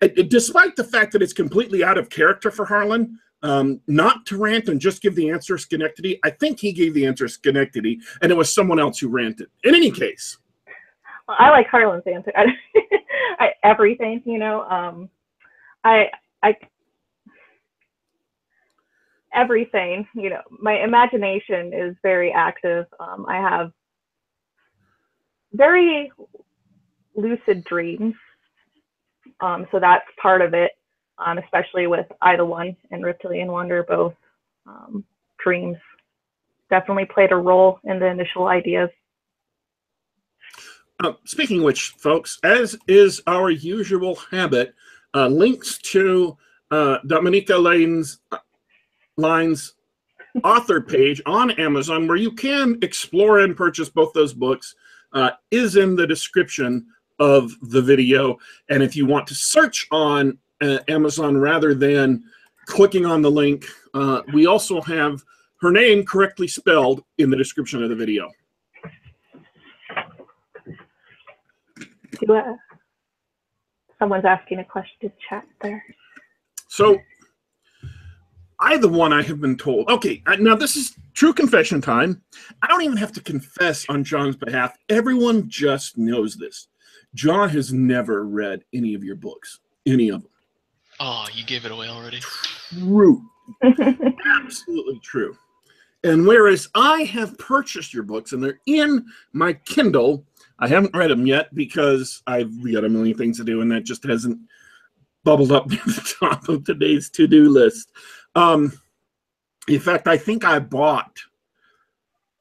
despite 0.28 0.74
the 0.76 0.84
fact 0.84 1.12
that 1.12 1.22
it's 1.22 1.32
completely 1.32 1.84
out 1.84 1.98
of 1.98 2.10
character 2.10 2.50
for 2.50 2.64
Harlan, 2.64 3.18
um, 3.42 3.80
not 3.86 4.26
to 4.26 4.36
rant 4.36 4.68
and 4.68 4.80
just 4.80 5.00
give 5.00 5.14
the 5.14 5.30
answer 5.30 5.56
Schenectady, 5.56 6.18
I 6.24 6.30
think 6.30 6.58
he 6.58 6.72
gave 6.72 6.94
the 6.94 7.06
answer 7.06 7.28
Schenectady 7.28 8.00
and 8.22 8.32
it 8.32 8.36
was 8.36 8.52
someone 8.52 8.80
else 8.80 8.98
who 8.98 9.08
ranted. 9.08 9.48
In 9.62 9.76
any 9.76 9.92
case, 9.92 10.38
I 11.28 11.50
like 11.50 11.68
Harlan's 11.68 12.04
answer. 12.06 12.32
I, 12.36 12.46
I, 13.40 13.52
everything, 13.64 14.22
you 14.24 14.38
know. 14.38 14.62
Um, 14.62 15.10
I, 15.84 16.10
I, 16.42 16.56
everything, 19.34 20.06
you 20.14 20.30
know. 20.30 20.42
My 20.50 20.82
imagination 20.82 21.72
is 21.74 21.96
very 22.02 22.32
active. 22.32 22.86
Um, 23.00 23.26
I 23.28 23.36
have 23.36 23.72
very 25.52 26.10
lucid 27.16 27.64
dreams. 27.64 28.14
Um, 29.40 29.66
so 29.72 29.80
that's 29.80 30.06
part 30.20 30.42
of 30.42 30.54
it, 30.54 30.72
um, 31.18 31.38
especially 31.38 31.86
with 31.86 32.06
Either 32.22 32.44
One 32.44 32.76
and 32.90 33.04
Reptilian 33.04 33.52
Wanderer, 33.52 33.84
both 33.84 34.14
um, 34.66 35.04
dreams 35.42 35.76
definitely 36.70 37.06
played 37.06 37.32
a 37.32 37.36
role 37.36 37.80
in 37.84 37.98
the 37.98 38.06
initial 38.06 38.46
ideas. 38.48 38.90
Uh, 41.00 41.12
speaking 41.24 41.62
which, 41.62 41.90
folks, 41.98 42.40
as 42.42 42.76
is 42.88 43.22
our 43.28 43.50
usual 43.50 44.16
habit, 44.16 44.74
uh, 45.14 45.28
links 45.28 45.78
to 45.78 46.36
uh, 46.72 46.98
Dominika 47.06 47.56
Lane's 47.62 48.18
uh, 48.32 48.38
Lein's 49.16 49.74
author 50.42 50.80
page 50.80 51.22
on 51.24 51.52
Amazon, 51.52 52.08
where 52.08 52.16
you 52.16 52.32
can 52.32 52.78
explore 52.82 53.40
and 53.40 53.56
purchase 53.56 53.88
both 53.88 54.12
those 54.12 54.34
books, 54.34 54.74
uh, 55.12 55.30
is 55.52 55.76
in 55.76 55.94
the 55.94 56.06
description 56.06 56.86
of 57.20 57.52
the 57.62 57.80
video. 57.80 58.36
And 58.68 58.82
if 58.82 58.96
you 58.96 59.06
want 59.06 59.26
to 59.28 59.34
search 59.34 59.86
on 59.92 60.36
uh, 60.60 60.78
Amazon 60.88 61.36
rather 61.36 61.74
than 61.74 62.24
clicking 62.66 63.06
on 63.06 63.22
the 63.22 63.30
link, 63.30 63.66
we 64.32 64.46
also 64.46 64.80
have 64.80 65.22
her 65.60 65.72
name 65.72 66.04
correctly 66.04 66.46
spelled 66.46 67.02
in 67.18 67.30
the 67.30 67.36
description 67.36 67.82
of 67.82 67.88
the 67.88 67.96
video. 67.96 68.30
Do 72.20 72.34
uh, 72.34 72.54
someone's 73.98 74.24
asking 74.24 74.58
a 74.58 74.64
question 74.64 74.96
in 75.02 75.12
chat 75.28 75.44
there. 75.62 75.84
So, 76.68 76.98
I, 78.60 78.76
the 78.76 78.88
one 78.88 79.12
I 79.12 79.22
have 79.22 79.40
been 79.40 79.56
told. 79.56 79.88
Okay, 79.88 80.22
uh, 80.26 80.36
now 80.36 80.54
this 80.54 80.76
is 80.76 80.96
true 81.14 81.32
confession 81.32 81.80
time. 81.80 82.22
I 82.62 82.66
don't 82.66 82.82
even 82.82 82.96
have 82.96 83.12
to 83.12 83.20
confess 83.20 83.86
on 83.88 84.04
John's 84.04 84.36
behalf. 84.36 84.76
Everyone 84.88 85.48
just 85.48 85.96
knows 85.96 86.36
this. 86.36 86.68
John 87.14 87.48
has 87.50 87.72
never 87.72 88.26
read 88.26 88.64
any 88.72 88.94
of 88.94 89.04
your 89.04 89.16
books, 89.16 89.60
any 89.86 90.08
of 90.08 90.22
them. 90.22 90.30
Oh, 91.00 91.26
you 91.32 91.44
gave 91.44 91.64
it 91.64 91.72
away 91.72 91.88
already. 91.88 92.20
True, 92.70 93.22
absolutely 93.62 95.00
true. 95.02 95.36
And 96.04 96.26
whereas 96.26 96.68
I 96.74 97.02
have 97.04 97.38
purchased 97.38 97.94
your 97.94 98.02
books 98.02 98.32
and 98.32 98.42
they're 98.42 98.60
in 98.66 99.06
my 99.32 99.52
Kindle, 99.52 100.24
I 100.58 100.68
haven't 100.68 100.96
read 100.96 101.10
them 101.10 101.26
yet 101.26 101.54
because 101.54 102.22
I've 102.26 102.52
got 102.72 102.84
a 102.84 102.88
million 102.88 103.16
things 103.16 103.38
to 103.38 103.44
do, 103.44 103.60
and 103.60 103.70
that 103.70 103.84
just 103.84 104.04
hasn't 104.04 104.38
bubbled 105.24 105.52
up 105.52 105.68
to 105.70 105.76
the 105.76 106.14
top 106.20 106.48
of 106.48 106.64
today's 106.64 107.10
to-do 107.10 107.48
list. 107.48 107.92
Um, 108.34 108.72
in 109.68 109.80
fact, 109.80 110.08
I 110.08 110.16
think 110.16 110.44
I 110.44 110.58
bought 110.58 111.18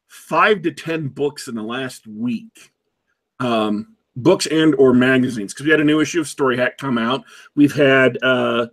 five 0.08 0.62
to 0.64 0.72
ten 0.72 1.08
books 1.08 1.48
in 1.48 1.56
the 1.56 1.64
last 1.64 2.08
week. 2.08 2.72
Um, 3.40 3.98
books 4.18 4.48
and 4.48 4.74
or 4.76 4.94
magazines 4.94 5.54
because 5.54 5.66
we 5.66 5.72
had 5.72 5.80
a 5.80 5.86
new 5.86 6.00
issue 6.00 6.20
of 6.20 6.28
Story 6.28 6.58
Hack 6.58 6.78
come 6.78 6.98
out. 6.98 7.24
We've 7.56 7.76
had 7.76 8.18
uh, 8.24 8.68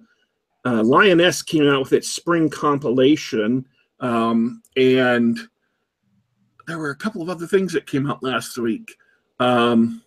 uh, 0.64 0.82
Lioness 0.82 1.42
came 1.42 1.68
out 1.68 1.80
with 1.80 1.92
its 1.92 2.08
spring 2.08 2.48
compilation, 2.48 3.66
um, 4.00 4.62
and 4.76 5.38
there 6.66 6.78
were 6.78 6.90
a 6.90 6.96
couple 6.96 7.22
of 7.22 7.28
other 7.28 7.46
things 7.46 7.72
that 7.74 7.86
came 7.86 8.10
out 8.10 8.22
last 8.22 8.56
week. 8.56 8.96
Um, 9.40 10.02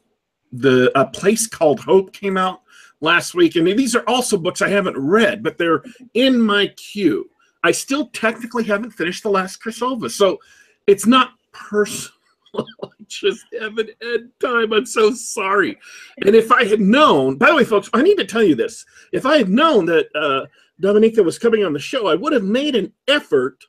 the 0.51 0.91
a 0.99 1.05
place 1.05 1.47
called 1.47 1.79
Hope 1.79 2.13
came 2.13 2.37
out 2.37 2.61
last 3.01 3.35
week, 3.35 3.55
and 3.55 3.67
these 3.67 3.95
are 3.95 4.03
also 4.07 4.37
books 4.37 4.61
I 4.61 4.69
haven't 4.69 4.97
read, 4.97 5.43
but 5.43 5.57
they're 5.57 5.83
in 6.13 6.41
my 6.41 6.67
queue. 6.77 7.29
I 7.63 7.71
still 7.71 8.07
technically 8.07 8.63
haven't 8.63 8.91
finished 8.91 9.23
the 9.23 9.29
last 9.29 9.57
Chris 9.57 9.77
so 9.77 10.39
it's 10.85 11.05
not 11.05 11.31
personal. 11.51 12.13
I 12.57 12.87
just 13.07 13.45
haven't 13.59 13.89
had 14.01 14.29
time. 14.39 14.73
I'm 14.73 14.85
so 14.85 15.11
sorry. 15.11 15.77
And 16.25 16.35
if 16.35 16.51
I 16.51 16.63
had 16.63 16.79
known, 16.79 17.37
by 17.37 17.49
the 17.49 17.55
way, 17.55 17.63
folks, 17.63 17.89
I 17.93 18.01
need 18.01 18.17
to 18.17 18.25
tell 18.25 18.43
you 18.43 18.55
this. 18.55 18.85
If 19.11 19.25
I 19.25 19.37
had 19.37 19.49
known 19.49 19.85
that 19.87 20.07
uh, 20.15 20.45
Dominika 20.81 21.23
was 21.23 21.37
coming 21.37 21.63
on 21.63 21.73
the 21.73 21.79
show, 21.79 22.07
I 22.07 22.15
would 22.15 22.33
have 22.33 22.43
made 22.43 22.75
an 22.75 22.93
effort 23.07 23.65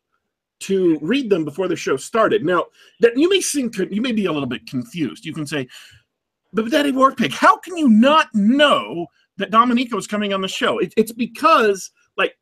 to 0.60 0.98
read 1.00 1.30
them 1.30 1.44
before 1.44 1.68
the 1.68 1.76
show 1.76 1.96
started. 1.96 2.44
Now, 2.44 2.66
that 3.00 3.16
you 3.16 3.28
may 3.28 3.40
seem 3.40 3.70
you 3.90 4.02
may 4.02 4.12
be 4.12 4.26
a 4.26 4.32
little 4.32 4.48
bit 4.48 4.66
confused. 4.66 5.24
You 5.24 5.32
can 5.32 5.46
say, 5.46 5.68
"But 6.52 6.70
Daddy 6.70 6.92
Warpig, 6.92 7.32
how 7.32 7.56
can 7.58 7.76
you 7.76 7.88
not 7.88 8.28
know 8.34 9.06
that 9.36 9.50
Dominika 9.50 9.94
was 9.94 10.06
coming 10.06 10.32
on 10.32 10.40
the 10.40 10.48
show?" 10.48 10.78
It, 10.78 10.92
it's 10.96 11.12
because, 11.12 11.90
like, 12.16 12.36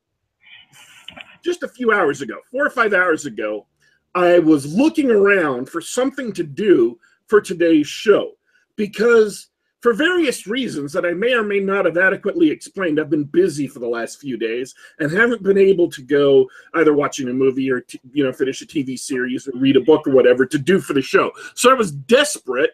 just 1.44 1.62
a 1.62 1.68
few 1.68 1.92
hours 1.92 2.22
ago, 2.22 2.36
four 2.50 2.66
or 2.66 2.70
five 2.70 2.92
hours 2.92 3.26
ago, 3.26 3.66
I 4.14 4.38
was 4.38 4.74
looking 4.74 5.10
around 5.10 5.68
for 5.68 5.80
something 5.80 6.32
to 6.32 6.42
do 6.42 6.98
for 7.26 7.40
today's 7.40 7.86
show 7.86 8.32
because 8.76 9.48
for 9.80 9.92
various 9.92 10.46
reasons 10.46 10.92
that 10.92 11.04
I 11.04 11.12
may 11.12 11.34
or 11.34 11.42
may 11.42 11.60
not 11.60 11.84
have 11.84 11.98
adequately 11.98 12.50
explained, 12.50 12.98
I've 12.98 13.10
been 13.10 13.24
busy 13.24 13.66
for 13.66 13.78
the 13.78 13.88
last 13.88 14.20
few 14.20 14.36
days 14.36 14.74
and 14.98 15.10
haven't 15.12 15.42
been 15.42 15.58
able 15.58 15.90
to 15.90 16.02
go 16.02 16.48
either 16.74 16.94
watching 16.94 17.28
a 17.28 17.32
movie 17.32 17.70
or 17.70 17.84
you 18.12 18.24
know 18.24 18.32
finish 18.32 18.62
a 18.62 18.66
TV 18.66 18.98
series 18.98 19.46
or 19.46 19.52
read 19.54 19.76
a 19.76 19.80
book 19.80 20.06
or 20.06 20.12
whatever 20.12 20.46
to 20.46 20.58
do 20.58 20.80
for 20.80 20.92
the 20.92 21.02
show. 21.02 21.30
So 21.54 21.70
I 21.70 21.74
was 21.74 21.92
desperate 21.92 22.70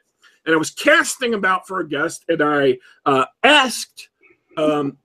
and 0.47 0.55
I 0.55 0.59
was 0.59 0.71
casting 0.71 1.35
about 1.35 1.67
for 1.67 1.81
a 1.81 1.89
guest, 1.89 2.25
and 2.29 2.43
I 2.43 2.79
uh, 3.07 3.27
asked 3.45 4.09
um, 4.57 4.99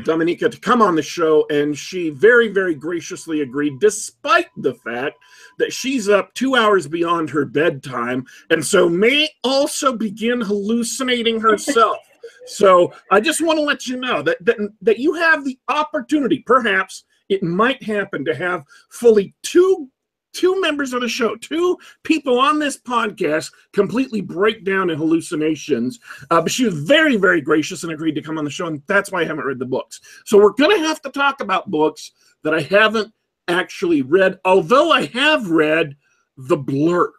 Dominika 0.00 0.50
to 0.50 0.58
come 0.58 0.82
on 0.82 0.94
the 0.94 1.02
show, 1.02 1.46
and 1.50 1.76
she 1.76 2.10
very, 2.10 2.48
very 2.48 2.74
graciously 2.74 3.42
agreed, 3.42 3.78
despite 3.80 4.48
the 4.56 4.74
fact 4.74 5.18
that 5.58 5.72
she's 5.72 6.08
up 6.08 6.32
two 6.34 6.56
hours 6.56 6.86
beyond 6.88 7.30
her 7.30 7.44
bedtime, 7.44 8.24
and 8.50 8.64
so 8.64 8.88
may 8.88 9.28
also 9.44 9.96
begin 9.96 10.40
hallucinating 10.40 11.40
herself. 11.40 11.98
so 12.46 12.92
I 13.10 13.20
just 13.20 13.40
want 13.40 13.58
to 13.58 13.64
let 13.64 13.86
you 13.86 13.96
know 13.96 14.22
that, 14.22 14.44
that 14.44 14.56
that 14.80 14.98
you 14.98 15.14
have 15.14 15.44
the 15.44 15.58
opportunity, 15.68 16.40
perhaps 16.40 17.04
it 17.28 17.42
might 17.42 17.82
happen 17.82 18.24
to 18.24 18.34
have 18.34 18.64
fully 18.90 19.34
two 19.42 19.88
two 20.32 20.60
members 20.60 20.92
of 20.92 21.00
the 21.00 21.08
show, 21.08 21.36
two 21.36 21.78
people 22.02 22.38
on 22.38 22.58
this 22.58 22.78
podcast 22.78 23.52
completely 23.72 24.20
break 24.20 24.64
down 24.64 24.90
in 24.90 24.98
hallucinations. 24.98 26.00
Uh, 26.30 26.40
but 26.40 26.52
she 26.52 26.64
was 26.64 26.74
very, 26.74 27.16
very 27.16 27.40
gracious 27.40 27.82
and 27.82 27.92
agreed 27.92 28.14
to 28.14 28.22
come 28.22 28.38
on 28.38 28.44
the 28.44 28.50
show. 28.50 28.66
And 28.66 28.82
that's 28.86 29.10
why 29.10 29.20
I 29.20 29.24
haven't 29.24 29.44
read 29.44 29.58
the 29.58 29.66
books. 29.66 30.00
So 30.24 30.38
we're 30.38 30.52
going 30.52 30.76
to 30.76 30.86
have 30.86 31.00
to 31.02 31.10
talk 31.10 31.40
about 31.40 31.70
books 31.70 32.12
that 32.42 32.54
I 32.54 32.60
haven't 32.60 33.12
actually 33.48 34.02
read, 34.02 34.38
although 34.44 34.90
I 34.90 35.06
have 35.06 35.50
read 35.50 35.96
the 36.36 36.56
blurb, 36.56 37.10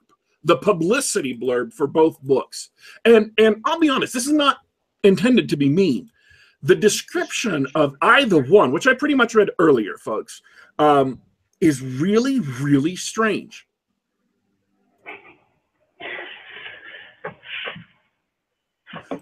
the 0.44 0.58
publicity 0.58 1.38
blurb 1.38 1.74
for 1.74 1.88
both 1.88 2.22
books. 2.22 2.70
And, 3.06 3.32
and 3.38 3.58
I'll 3.66 3.80
be 3.80 3.90
honest, 3.90 4.14
this 4.14 4.26
is 4.26 4.34
not 4.34 4.58
intended 5.04 5.50
to 5.50 5.58
be 5.58 5.70
mean. 5.70 6.10
The 6.64 6.76
description 6.76 7.68
of 7.76 7.96
either 8.02 8.42
one, 8.42 8.72
which 8.72 8.88
I 8.88 8.94
pretty 8.94 9.16
much 9.16 9.36
read 9.36 9.52
earlier, 9.60 9.98
folks, 9.98 10.42
um, 10.80 11.22
is 11.64 11.82
really, 11.82 12.40
really 12.40 12.96
strange. 12.96 13.66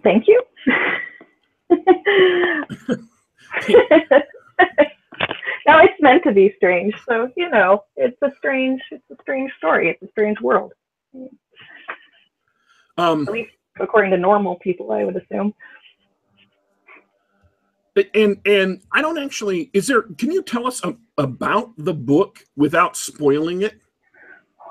Thank 0.04 0.28
you. 0.28 0.42
now 5.68 5.80
it's 5.80 5.94
meant 6.02 6.24
to 6.24 6.32
be 6.32 6.52
strange, 6.58 6.96
so 7.08 7.30
you 7.38 7.50
know 7.50 7.84
it's 7.96 8.18
a 8.24 8.32
strange, 8.38 8.82
it's 8.90 9.04
a 9.12 9.16
strange 9.22 9.52
story. 9.58 9.90
It's 9.90 10.02
a 10.02 10.08
strange 10.10 10.42
world. 10.42 10.74
Um, 12.98 13.28
At 13.28 13.34
least 13.34 13.52
according 13.80 14.12
to 14.12 14.18
normal 14.18 14.56
people, 14.56 14.92
I 14.92 15.04
would 15.04 15.16
assume 15.16 15.54
and 18.14 18.38
and 18.46 18.82
I 18.92 19.02
don't 19.02 19.18
actually. 19.18 19.70
Is 19.74 19.88
there? 19.88 20.04
Can 20.18 20.32
you 20.32 20.42
tell 20.44 20.68
us 20.68 20.84
a, 20.84 20.96
about 21.18 21.72
the 21.78 21.94
book 21.94 22.40
without 22.56 22.96
spoiling 22.96 23.62
it? 23.62 23.80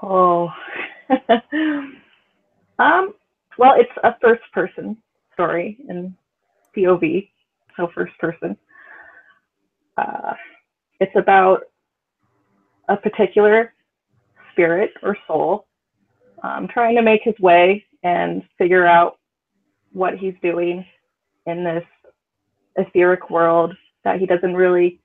Oh, 0.03 0.51
um. 2.79 3.15
Well, 3.59 3.75
it's 3.77 3.91
a 4.05 4.15
first-person 4.23 4.97
story 5.35 5.77
in 5.89 6.17
POV, 6.75 7.29
so 7.77 7.91
first 7.95 8.17
person. 8.19 8.57
Uh, 9.99 10.33
it's 10.99 11.15
about 11.15 11.65
a 12.89 12.97
particular 12.97 13.75
spirit 14.53 14.93
or 15.03 15.17
soul 15.27 15.67
um, 16.43 16.69
trying 16.69 16.97
to 16.97 17.03
make 17.03 17.23
his 17.23 17.39
way 17.39 17.85
and 18.03 18.43
figure 18.59 18.87
out 18.87 19.19
what 19.93 20.17
he's 20.17 20.35
doing 20.43 20.85
in 21.47 21.65
this 21.65 21.85
etheric 22.81 23.31
world 23.31 23.75
that 24.05 24.19
he 24.19 24.27
doesn't 24.27 24.55
really 24.55 25.01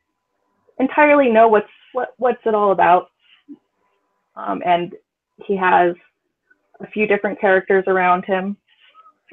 entirely 0.80 1.30
know 1.30 1.48
what's 1.48 1.70
what 1.94 2.10
what's 2.18 2.42
it 2.46 2.56
all 2.56 2.72
about. 2.72 3.10
Um, 4.36 4.62
and 4.66 4.94
he 5.46 5.56
has 5.56 5.96
a 6.82 6.88
few 6.88 7.08
different 7.08 7.40
characters 7.40 7.84
around 7.88 8.26
him, 8.26 8.58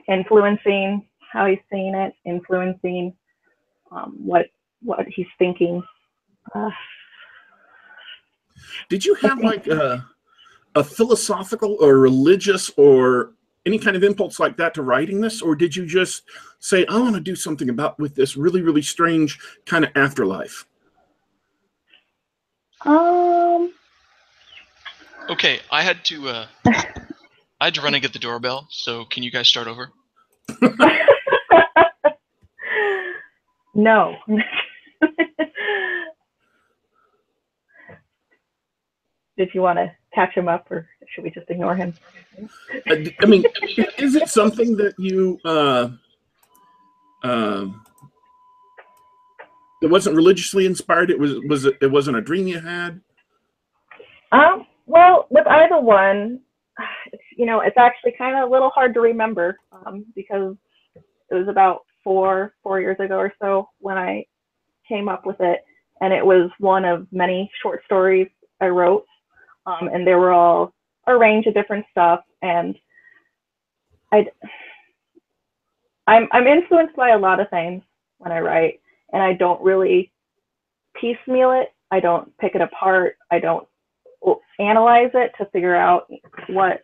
influencing 0.09 1.07
how 1.33 1.47
he's 1.47 1.59
seeing 1.71 1.95
it, 1.95 2.15
influencing 2.25 3.15
um, 3.91 4.17
what 4.19 4.47
what 4.83 5.07
he's 5.09 5.27
thinking. 5.39 5.83
Uh, 6.55 6.71
Did 8.89 9.05
you 9.05 9.15
have 9.15 9.41
like 9.43 9.67
a, 9.67 10.07
a 10.75 10.85
philosophical 10.85 11.77
or 11.81 11.99
religious 11.99 12.71
or 12.77 13.33
any 13.67 13.79
kind 13.79 13.97
of 13.97 14.03
impulse 14.03 14.41
like 14.41 14.57
that 14.57 14.75
to 14.75 14.83
writing 14.83 15.21
this, 15.21 15.41
or 15.43 15.55
did 15.55 15.75
you 15.77 15.87
just 15.87 16.23
say, 16.59 16.85
"I 16.87 16.99
want 16.99 17.15
to 17.15 17.21
do 17.21 17.37
something 17.37 17.69
about 17.69 17.99
with 17.99 18.15
this 18.15 18.37
really, 18.37 18.63
really 18.63 18.83
strange 18.83 19.39
kind 19.67 19.85
of 19.85 19.91
afterlife"? 19.97 20.67
Um. 22.85 23.73
Okay, 25.31 25.61
I 25.71 25.83
had 25.83 26.05
to. 26.07 26.29
Uh, 26.29 26.47
I 27.63 27.67
had 27.67 27.75
to 27.75 27.81
run 27.81 27.95
and 27.95 28.03
get 28.03 28.13
the 28.13 28.19
doorbell. 28.19 28.67
So 28.71 29.05
can 29.05 29.23
you 29.23 29.31
guys 29.31 29.47
start 29.47 29.69
over? 29.69 29.91
no. 33.75 34.17
Did 39.43 39.55
you 39.55 39.63
want 39.63 39.77
to 39.79 39.91
catch 40.15 40.37
him 40.37 40.47
up, 40.47 40.71
or 40.71 40.89
should 41.09 41.25
we 41.25 41.31
just 41.31 41.51
ignore 41.51 41.75
him? 41.75 41.93
I 42.87 43.27
mean, 43.27 43.45
is 43.99 44.15
it 44.15 44.29
something 44.29 44.77
that 44.77 44.95
you 44.99 45.41
uh, 45.45 45.89
uh, 47.25 47.67
it 49.83 49.91
wasn't 49.91 50.15
religiously 50.15 50.65
inspired? 50.65 51.11
It 51.11 51.19
was 51.19 51.41
was 51.49 51.65
it, 51.65 51.75
it 51.83 51.91
wasn't 51.91 52.19
a 52.19 52.21
dream 52.21 52.47
you 52.47 52.61
had? 52.61 53.01
Um. 54.31 54.65
Well, 54.87 55.27
with 55.29 55.49
either 55.49 55.81
one, 55.81 56.39
you 57.37 57.45
know, 57.45 57.63
it's 57.63 57.77
actually 57.77 58.15
kind 58.17 58.37
of 58.37 58.49
a 58.49 58.53
little 58.53 58.71
hard 58.71 58.95
to 58.95 59.01
remember 59.01 59.59
um, 59.73 60.05
because 60.15 60.55
it 60.95 61.35
was 61.35 61.49
about 61.49 61.81
four 62.05 62.55
four 62.63 62.81
years 62.81 62.99
ago 63.01 63.17
or 63.17 63.33
so 63.43 63.69
when 63.81 63.99
I 63.99 64.25
came 64.89 65.09
up 65.09 65.27
with 65.27 65.41
it, 65.41 65.65
and 66.01 66.13
it 66.13 66.25
was 66.25 66.49
one 66.61 66.85
of 66.85 67.09
many 67.11 67.51
short 67.61 67.83
stories 67.87 68.29
I 68.61 68.67
wrote, 68.67 69.05
um, 69.67 69.89
and 69.93 70.07
they 70.07 70.15
were 70.15 70.33
all 70.33 70.73
a 71.07 71.17
range 71.17 71.47
of 71.47 71.55
different 71.55 71.87
stuff, 71.91 72.21
and 72.43 72.77
I 74.13 74.27
I'm 76.07 76.29
I'm 76.33 76.47
influenced 76.47 76.97
by 76.97 77.11
a 77.11 77.19
lot 77.19 77.41
of 77.41 77.51
things 77.51 77.83
when 78.19 78.33
I 78.33 78.41
write, 78.41 78.81
and 79.13 79.23
I 79.23 79.35
don't 79.35 79.63
really 79.63 80.11
piecemeal 81.01 81.53
it. 81.53 81.73
I 81.91 82.01
don't 82.01 82.37
pick 82.39 82.55
it 82.55 82.61
apart. 82.61 83.17
I 83.31 83.39
don't 83.39 83.67
analyze 84.59 85.11
it 85.15 85.33
to 85.39 85.47
figure 85.47 85.75
out 85.75 86.11
what 86.49 86.83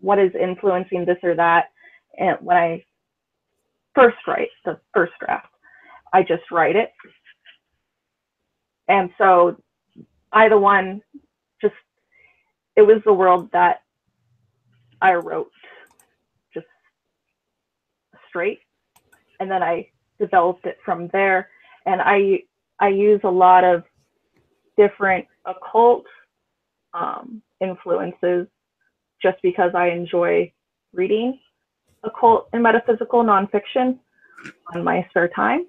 what 0.00 0.18
is 0.18 0.32
influencing 0.40 1.04
this 1.04 1.18
or 1.22 1.34
that. 1.34 1.66
And 2.18 2.38
when 2.40 2.56
I 2.56 2.84
first 3.94 4.16
write 4.26 4.48
the 4.64 4.78
first 4.94 5.12
draft, 5.20 5.48
I 6.12 6.22
just 6.22 6.50
write 6.50 6.76
it. 6.76 6.92
And 8.88 9.10
so 9.18 9.56
either 10.32 10.58
one 10.58 11.02
just 11.12 11.29
it 12.80 12.86
was 12.86 13.02
the 13.04 13.12
world 13.12 13.50
that 13.52 13.82
I 15.02 15.14
wrote 15.14 15.52
just 16.54 16.66
straight, 18.28 18.60
and 19.38 19.50
then 19.50 19.62
I 19.62 19.88
developed 20.18 20.64
it 20.64 20.78
from 20.84 21.08
there. 21.08 21.50
And 21.84 22.00
I 22.00 22.44
I 22.78 22.88
use 22.88 23.20
a 23.24 23.30
lot 23.30 23.64
of 23.64 23.84
different 24.78 25.26
occult 25.44 26.06
um, 26.94 27.42
influences 27.60 28.46
just 29.22 29.36
because 29.42 29.72
I 29.74 29.88
enjoy 29.88 30.50
reading 30.94 31.38
occult 32.02 32.48
and 32.54 32.62
metaphysical 32.62 33.22
nonfiction 33.22 33.98
on 34.74 34.82
my 34.82 35.06
spare 35.10 35.28
time. 35.28 35.66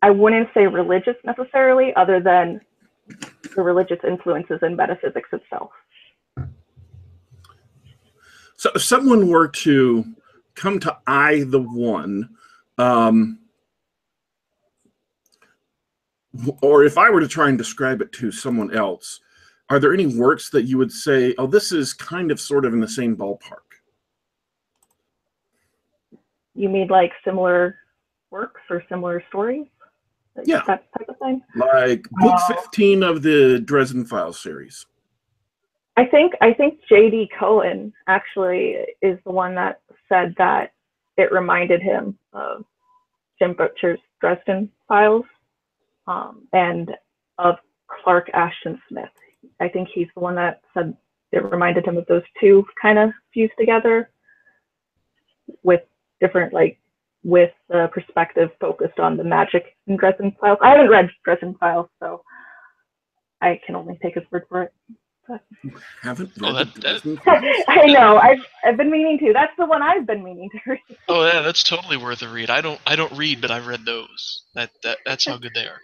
I 0.00 0.10
wouldn't 0.10 0.48
say 0.54 0.66
religious 0.66 1.16
necessarily, 1.24 1.92
other 1.94 2.20
than 2.20 2.62
the 3.54 3.62
religious 3.62 3.98
influences 4.06 4.58
in 4.62 4.76
metaphysics 4.76 5.28
itself. 5.32 5.70
So 8.56 8.70
if 8.74 8.82
someone 8.82 9.28
were 9.28 9.48
to 9.48 10.04
come 10.54 10.80
to 10.80 10.96
Either 11.06 11.60
One, 11.60 12.30
um, 12.76 13.38
or 16.62 16.84
if 16.84 16.98
I 16.98 17.10
were 17.10 17.20
to 17.20 17.28
try 17.28 17.48
and 17.48 17.56
describe 17.56 18.00
it 18.00 18.12
to 18.12 18.30
someone 18.30 18.74
else, 18.74 19.20
are 19.70 19.78
there 19.78 19.92
any 19.92 20.06
works 20.06 20.50
that 20.50 20.62
you 20.62 20.78
would 20.78 20.92
say, 20.92 21.34
oh, 21.38 21.46
this 21.46 21.72
is 21.72 21.92
kind 21.92 22.30
of 22.30 22.40
sort 22.40 22.64
of 22.64 22.72
in 22.72 22.80
the 22.80 22.88
same 22.88 23.16
ballpark? 23.16 23.68
You 26.54 26.68
mean 26.68 26.88
like 26.88 27.12
similar 27.24 27.76
works 28.30 28.60
or 28.70 28.82
similar 28.88 29.22
stories? 29.28 29.66
Yeah. 30.46 30.62
That 30.66 30.84
type 30.96 31.08
of 31.08 31.18
thing? 31.18 31.42
Like 31.56 32.06
book 32.10 32.34
Uh, 32.34 32.54
15 32.54 33.02
of 33.02 33.22
the 33.22 33.60
Dresden 33.60 34.04
Files 34.04 34.40
series. 34.40 34.86
I 35.96 36.04
think 36.04 36.34
I 36.40 36.52
think 36.52 36.80
J.D. 36.88 37.30
Cowan 37.36 37.92
actually 38.06 38.76
is 39.02 39.18
the 39.24 39.32
one 39.32 39.54
that 39.56 39.80
said 40.08 40.34
that 40.38 40.72
it 41.16 41.32
reminded 41.32 41.82
him 41.82 42.16
of 42.32 42.64
Jim 43.38 43.54
Butcher's 43.54 43.98
Dresden 44.20 44.70
Files 44.86 45.24
um, 46.06 46.46
and 46.52 46.92
of 47.38 47.56
Clark 47.88 48.30
Ashton 48.32 48.80
Smith. 48.88 49.10
I 49.60 49.68
think 49.68 49.88
he's 49.92 50.08
the 50.14 50.20
one 50.20 50.36
that 50.36 50.60
said 50.72 50.96
it 51.32 51.44
reminded 51.44 51.86
him 51.86 51.96
of 51.96 52.06
those 52.06 52.22
two 52.40 52.64
kind 52.80 52.98
of 52.98 53.10
fused 53.32 53.52
together 53.58 54.10
with 55.62 55.80
different 56.20 56.52
like 56.52 56.78
with 57.28 57.50
the 57.68 57.90
perspective 57.92 58.50
focused 58.58 58.98
on 58.98 59.18
the 59.18 59.22
magic 59.24 59.76
in 59.86 59.96
Dresden 59.98 60.34
Files. 60.40 60.56
I 60.62 60.70
haven't 60.70 60.88
read 60.88 61.10
Dresden 61.24 61.54
Files, 61.60 61.88
so 62.00 62.22
I 63.42 63.60
can 63.66 63.76
only 63.76 63.98
take 64.02 64.14
his 64.14 64.24
word 64.32 64.44
for 64.48 64.62
it. 64.62 64.72
Haven't 66.00 66.30
Oh, 66.40 66.54
read 66.56 66.68
that- 66.76 67.02
that- 67.02 67.64
I 67.68 67.84
know. 67.84 68.16
I've 68.16 68.38
I've 68.64 68.78
been 68.78 68.90
meaning 68.90 69.18
to. 69.18 69.34
That's 69.34 69.52
the 69.58 69.66
one 69.66 69.82
I've 69.82 70.06
been 70.06 70.24
meaning 70.24 70.48
to 70.52 70.58
read. 70.66 70.80
Oh 71.06 71.26
yeah, 71.26 71.42
that's 71.42 71.62
totally 71.62 71.98
worth 71.98 72.22
a 72.22 72.28
read. 72.28 72.48
I 72.48 72.62
don't 72.62 72.80
I 72.86 72.96
don't 72.96 73.12
read, 73.12 73.42
but 73.42 73.50
I've 73.50 73.66
read 73.66 73.84
those. 73.84 74.44
That 74.54 74.70
that 74.84 74.96
that's 75.04 75.26
how 75.26 75.36
good 75.36 75.52
they 75.54 75.66
are. 75.66 75.80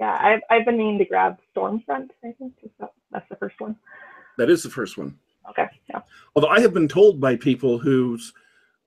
Yeah, 0.00 0.18
I've 0.20 0.40
I've 0.50 0.64
been 0.66 0.76
meaning 0.76 0.98
to 0.98 1.04
grab 1.04 1.38
Stormfront. 1.54 2.08
I 2.24 2.32
think 2.36 2.54
that, 2.80 2.90
that's 3.12 3.28
the 3.28 3.36
first 3.36 3.60
one. 3.60 3.76
That 4.36 4.50
is 4.50 4.64
the 4.64 4.70
first 4.70 4.98
one. 4.98 5.16
Okay. 5.50 5.66
Yeah. 5.88 6.00
Although 6.34 6.48
I 6.48 6.58
have 6.58 6.74
been 6.74 6.88
told 6.88 7.20
by 7.20 7.36
people 7.36 7.78
whose 7.78 8.32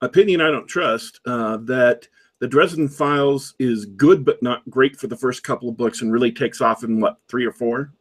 opinion 0.00 0.40
I 0.40 0.50
don't 0.50 0.68
trust 0.68 1.20
uh, 1.26 1.58
that 1.64 2.08
the 2.40 2.48
Dresden 2.48 2.88
Files 2.88 3.54
is 3.58 3.84
good 3.84 4.24
but 4.24 4.42
not 4.42 4.68
great 4.70 4.96
for 4.96 5.06
the 5.06 5.16
first 5.16 5.42
couple 5.42 5.68
of 5.68 5.76
books 5.76 6.02
and 6.02 6.12
really 6.12 6.32
takes 6.32 6.60
off 6.60 6.84
in 6.84 7.00
what 7.00 7.18
three 7.28 7.44
or 7.44 7.52
four. 7.52 7.92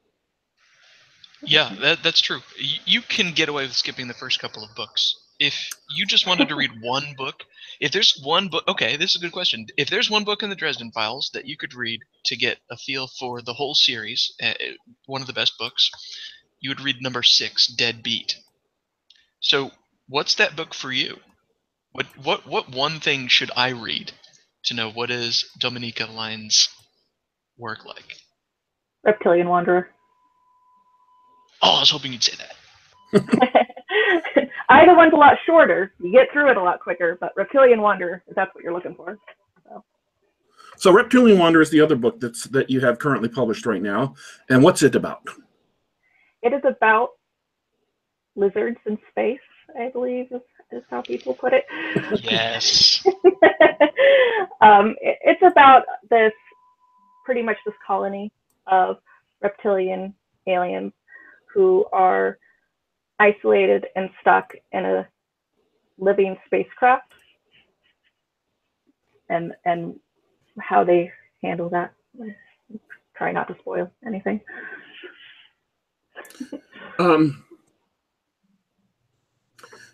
Yeah, 1.44 1.76
that 1.82 2.00
that's 2.04 2.22
true. 2.22 2.40
You 2.86 3.02
can 3.02 3.34
get 3.34 3.50
away 3.50 3.64
with 3.64 3.74
skipping 3.74 4.08
the 4.08 4.14
first 4.14 4.40
couple 4.40 4.64
of 4.64 4.76
books. 4.76 5.16
If 5.40 5.70
you 5.96 6.06
just 6.08 6.26
wanted 6.26 6.50
to 6.50 6.56
read 6.56 6.72
one 6.82 7.14
book, 7.16 7.44
if 7.80 7.92
there's 7.92 8.20
one 8.24 8.48
book, 8.48 8.64
okay, 8.68 8.98
this 8.98 9.12
is 9.12 9.22
a 9.22 9.26
good 9.26 9.34
question. 9.34 9.68
If 9.78 9.90
there's 9.90 10.10
one 10.10 10.24
book 10.24 10.42
in 10.42 10.50
the 10.50 10.56
Dresden 10.56 10.92
Files 10.92 11.30
that 11.36 11.46
you 11.46 11.56
could 11.56 11.76
read 11.76 12.02
to 12.26 12.36
get 12.36 12.58
a 12.72 12.78
feel 12.78 13.08
for 13.20 13.44
the 13.44 13.54
whole 13.54 13.76
series, 13.76 14.34
uh, 14.42 14.54
one 15.06 15.22
of 15.22 15.28
the 15.28 15.34
best 15.34 15.54
books, 15.60 15.92
you 16.60 16.72
would 16.72 16.82
read 16.82 17.02
number 17.02 17.22
six, 17.22 17.68
Dead 17.68 18.02
Beat. 18.02 18.36
So, 19.40 19.70
what's 20.10 20.36
that 20.36 20.56
book 20.56 20.74
for 20.74 20.92
you? 20.92 21.18
What 21.98 22.06
what 22.24 22.46
what 22.46 22.70
one 22.70 23.00
thing 23.00 23.28
should 23.28 23.50
I 23.56 23.70
read 23.70 24.12
to 24.66 24.76
know 24.76 24.92
what 24.92 25.10
is 25.10 25.50
Dominika 25.60 26.08
Lein's 26.14 26.70
work 27.58 27.86
like? 27.86 28.18
Reptilian 29.04 29.50
Wanderer. 29.50 29.90
Oh, 31.64 31.78
I 31.78 31.80
was 31.80 31.90
hoping 31.90 32.14
you'd 32.14 32.22
say 32.22 32.36
that. 32.38 33.72
Either 34.70 34.96
one's 34.96 35.14
a 35.14 35.16
lot 35.16 35.40
shorter. 35.48 35.92
You 36.00 36.12
get 36.12 36.28
through 36.32 36.52
it 36.52 36.58
a 36.58 36.62
lot 36.62 36.82
quicker, 36.82 37.18
but 37.20 37.34
Reptilian 37.36 37.82
Wanderer, 37.82 38.22
if 38.28 38.36
that's 38.36 38.54
what 38.54 38.64
you're 38.64 38.74
looking 38.74 38.94
for. 38.94 39.18
So 40.76 40.92
Reptilian 40.92 41.40
Wander 41.40 41.62
is 41.62 41.72
the 41.72 41.82
other 41.82 41.96
book 41.96 42.20
that's 42.20 42.44
that 42.50 42.70
you 42.70 42.80
have 42.82 43.00
currently 43.00 43.30
published 43.30 43.66
right 43.66 43.82
now. 43.82 44.14
And 44.52 44.62
what's 44.62 44.84
it 44.84 44.94
about? 44.94 45.24
It 46.44 46.54
is 46.54 46.62
about 46.64 47.14
lizards 48.36 48.78
in 48.86 49.00
space, 49.10 49.40
I 49.76 49.90
believe 49.90 50.28
is, 50.30 50.42
is 50.72 50.84
how 50.90 51.02
people 51.02 51.34
put 51.34 51.54
it. 51.54 51.66
Yes. 52.24 53.06
um, 54.62 54.96
it- 55.02 55.20
it's 55.24 55.42
about 55.44 55.84
this 56.10 56.34
pretty 57.26 57.42
much 57.42 57.58
this 57.66 57.76
colony 57.86 58.32
of 58.68 58.98
reptilian 59.42 60.14
aliens 60.48 60.94
who 61.54 61.86
are 61.92 62.38
isolated 63.20 63.88
and 63.96 64.10
stuck 64.22 64.54
in 64.72 64.86
a 64.86 65.08
living 65.98 66.38
spacecraft 66.46 67.12
and 69.30 69.54
and 69.66 70.00
how 70.60 70.84
they 70.84 71.12
handle 71.42 71.70
that 71.70 71.94
try 73.16 73.32
not 73.32 73.48
to 73.48 73.56
spoil 73.60 73.90
anything 74.06 74.40
Um, 77.00 77.44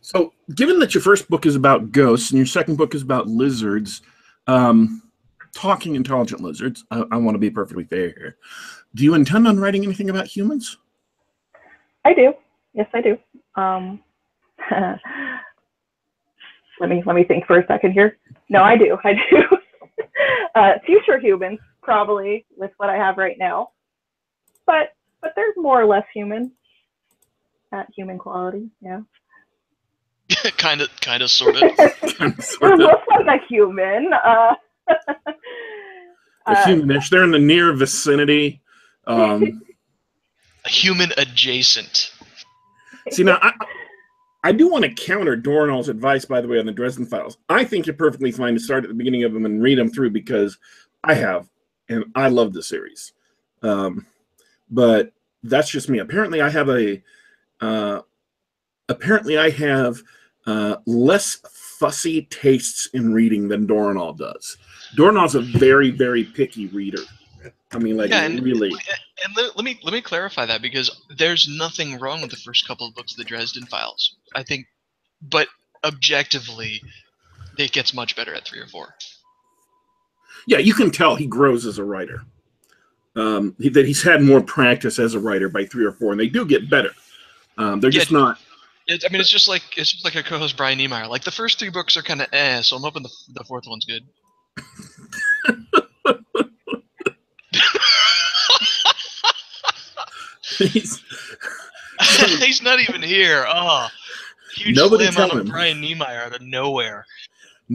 so, 0.04 0.34
given 0.54 0.80
that 0.80 0.94
your 0.94 1.02
first 1.02 1.30
book 1.30 1.46
is 1.46 1.56
about 1.56 1.94
ghosts 1.94 2.32
and 2.32 2.38
your 2.38 2.46
second 2.46 2.76
book 2.76 2.94
is 2.94 3.02
about 3.02 3.28
lizards, 3.28 4.02
um, 4.48 5.02
talking 5.56 5.96
intelligent 5.96 6.42
lizards, 6.42 6.84
I, 6.92 7.06
I 7.10 7.18
want 7.18 7.36
to 7.36 7.40
be 7.40 7.50
perfectly 7.50 7.86
fair 7.86 8.10
here. 8.10 8.36
Do 8.96 9.06
you 9.06 9.14
intend 9.14 9.48
on 9.48 9.58
writing 9.58 9.82
anything 9.86 10.10
about 10.10 10.28
humans? 10.28 10.78
I 12.04 12.14
do. 12.14 12.34
Yes, 12.74 12.90
I 12.94 13.00
do. 13.00 13.18
Um, 13.56 14.02
let 16.82 16.90
me 16.90 17.02
let 17.06 17.16
me 17.16 17.24
think 17.24 17.46
for 17.46 17.60
a 17.60 17.68
second 17.68 17.94
here. 17.94 18.18
No, 18.50 18.62
I 18.62 18.76
do. 18.76 18.98
I 19.06 19.14
do. 19.14 19.58
uh, 20.56 20.74
future 20.86 21.18
humans, 21.18 21.60
probably 21.82 22.46
with 22.58 22.72
what 22.76 22.90
I 22.90 22.98
have 22.98 23.18
right 23.18 23.38
now, 23.40 23.70
but 24.66 24.96
but 25.22 25.32
they're 25.38 25.54
more 25.56 25.80
or 25.82 25.86
less 25.86 26.06
human. 26.14 26.52
At 27.72 27.88
human 27.96 28.18
quality, 28.20 28.70
yeah. 28.82 29.00
Kind 30.58 30.82
of, 30.82 30.90
kind 31.02 31.24
of, 31.24 31.30
sort 31.30 31.56
of. 31.56 31.62
They're 31.78 32.36
sort 32.40 32.74
of 32.74 32.80
most 32.80 33.26
like 33.26 33.42
a 33.42 33.46
human. 33.48 34.12
Uh, 34.14 34.56
they're 34.88 35.36
uh, 36.46 36.66
humanish. 36.66 37.10
They're 37.10 37.24
in 37.24 37.32
the 37.32 37.40
near 37.40 37.74
vicinity. 37.74 38.62
Um, 39.08 39.62
Human 40.66 41.12
adjacent. 41.18 42.14
see, 43.10 43.24
now 43.24 43.38
I, 43.42 43.52
I 44.46 44.52
do 44.54 44.70
want 44.70 44.86
to 44.86 44.94
counter 44.94 45.36
Dornall's 45.36 45.90
advice, 45.90 46.24
by 46.26 46.40
the 46.40 46.48
way, 46.48 46.58
on 46.58 46.66
the 46.66 46.72
Dresden 46.72 47.06
Files. 47.06 47.38
I 47.50 47.66
think 47.66 47.86
you're 47.86 47.96
perfectly 47.96 48.32
fine 48.32 48.54
to 48.54 48.60
start 48.60 48.84
at 48.84 48.90
the 48.90 48.94
beginning 48.94 49.24
of 49.24 49.34
them 49.34 49.46
and 49.46 49.62
read 49.62 49.78
them 49.78 49.90
through 49.90 50.12
because 50.12 50.58
I 51.04 51.16
have, 51.16 51.50
and 51.90 52.06
I 52.16 52.30
love 52.30 52.54
the 52.54 52.64
series. 52.64 53.12
Um, 53.62 54.06
but 54.70 55.12
that's 55.44 55.70
just 55.70 55.90
me. 55.90 56.00
Apparently, 56.00 56.42
I 56.42 56.50
have 56.50 56.70
a. 56.70 57.02
Uh, 57.60 58.02
apparently, 58.90 59.38
I 59.38 59.50
have 59.52 60.02
uh, 60.46 60.78
less 60.86 61.38
fussy 61.52 62.24
tastes 62.30 62.88
in 62.94 63.14
reading 63.14 63.48
than 63.48 63.68
Dornall 63.68 64.18
does. 64.18 64.58
Dornall's 64.98 65.36
a 65.36 65.42
very, 65.42 65.90
very 65.92 66.24
picky 66.24 66.68
reader. 66.68 67.02
I 67.72 67.80
mean, 67.80 67.98
like 67.98 68.10
Yeah, 68.12 68.24
and- 68.24 68.42
really. 68.44 68.72
And 69.26 69.34
let, 69.38 69.56
let 69.56 69.64
me 69.64 69.80
let 69.84 69.94
me 69.94 70.02
clarify 70.02 70.46
that 70.46 70.62
because 70.62 71.04
there's 71.18 71.48
nothing 71.48 71.98
wrong 72.00 72.22
with 72.22 72.30
the 72.32 72.36
first 72.38 72.68
couple 72.68 72.86
of 72.88 72.94
books 72.94 73.14
of 73.14 73.18
the 73.18 73.24
Dresden 73.24 73.66
Files. 73.66 74.18
I 74.36 74.44
think, 74.44 74.66
but 75.22 75.48
objectively, 75.86 76.82
it 77.58 77.72
gets 77.72 77.94
much 77.94 78.16
better 78.18 78.34
at 78.36 78.46
three 78.46 78.60
or 78.60 78.68
four. 78.68 78.94
yeah, 80.46 80.58
you 80.58 80.74
can 80.74 80.92
tell 80.92 81.16
he 81.16 81.26
grows 81.26 81.66
as 81.66 81.78
a 81.78 81.84
writer. 81.86 82.22
Um, 83.16 83.56
he, 83.60 83.70
that 83.70 83.86
he's 83.86 84.04
had 84.04 84.22
more 84.24 84.42
practice 84.42 85.00
as 85.00 85.14
a 85.14 85.20
writer 85.20 85.48
by 85.48 85.66
three 85.66 85.86
or 85.86 85.92
four, 85.94 86.12
and 86.12 86.20
they 86.20 86.28
do 86.28 86.46
get 86.46 86.70
better. 86.70 86.92
Um, 87.58 87.80
they're 87.80 87.92
Yeah, 87.92 88.00
just 88.00 88.12
not. 88.12 88.40
It, 88.88 89.04
I 89.06 89.12
mean, 89.12 89.22
it's 89.22 89.30
just 89.30 89.48
like 89.48 89.64
it's 89.78 89.92
just 89.92 90.04
like 90.06 90.16
our 90.16 90.24
co-host 90.24 90.58
Brian 90.58 90.78
Niemeier. 90.80 91.08
Like 91.08 91.24
the 91.24 91.32
first 91.32 91.58
three 91.60 91.70
books 91.70 91.96
are 91.96 92.02
kind 92.02 92.22
of 92.22 92.28
eh, 92.34 92.62
so 92.62 92.76
I'm 92.76 92.82
hoping 92.84 93.04
the 93.04 93.12
the 93.34 93.44
fourth 93.46 93.66
one's 93.68 93.86
good. 93.86 94.04
He's- 100.58 101.02
He's 102.40 102.62
not 102.62 102.80
even 102.80 103.02
here. 103.02 103.46
Oh, 103.48 103.88
huge 104.56 104.76
Nobody 104.76 105.10
slam 105.12 105.32
on 105.32 105.40
him. 105.42 105.48
Brian 105.48 105.82
Niemeier 105.82 106.26
out 106.26 106.36
of 106.36 106.42
nowhere. 106.42 107.06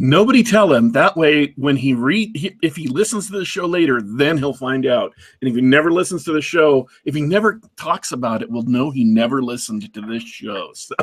Nobody 0.01 0.45
tell 0.45 0.73
him. 0.73 0.93
That 0.93 1.17
way, 1.17 1.55
when 1.57 1.77
he 1.77 1.93
read, 1.93 2.37
he, 2.37 2.57
if 2.63 2.77
he 2.77 2.87
listens 2.87 3.27
to 3.27 3.37
the 3.37 3.45
show 3.45 3.67
later, 3.67 4.01
then 4.01 4.39
he'll 4.39 4.55
find 4.55 4.87
out. 4.87 5.13
And 5.41 5.51
if 5.51 5.57
he 5.57 5.61
never 5.61 5.91
listens 5.91 6.25
to 6.25 6.33
the 6.33 6.41
show, 6.41 6.89
if 7.05 7.17
he 7.17 7.21
never 7.21 7.61
talks 7.77 8.13
about 8.13 8.41
it, 8.41 8.49
we'll 8.49 8.63
know 8.63 8.93
he 8.93 9.03
never 9.03 9.43
listened 9.43 9.93
to 9.93 10.01
this 10.01 10.23
show. 10.23 10.73
So 10.89 10.95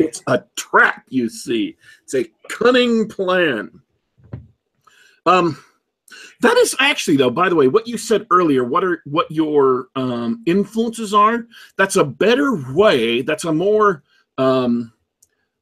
it's 0.00 0.22
a 0.26 0.42
trap, 0.56 1.04
you 1.08 1.28
see. 1.28 1.76
It's 2.02 2.14
a 2.14 2.24
cunning 2.48 3.06
plan. 3.06 3.80
Um, 5.24 5.62
that 6.40 6.56
is 6.56 6.74
actually, 6.80 7.16
though. 7.16 7.30
By 7.30 7.48
the 7.48 7.54
way, 7.54 7.68
what 7.68 7.86
you 7.86 7.98
said 7.98 8.26
earlier, 8.30 8.64
what 8.64 8.82
are 8.82 9.02
what 9.04 9.30
your 9.30 9.88
um, 9.94 10.42
influences 10.46 11.14
are? 11.14 11.46
That's 11.76 11.96
a 11.96 12.04
better 12.04 12.72
way. 12.72 13.22
That's 13.22 13.44
a 13.44 13.52
more 13.52 14.02
um, 14.36 14.92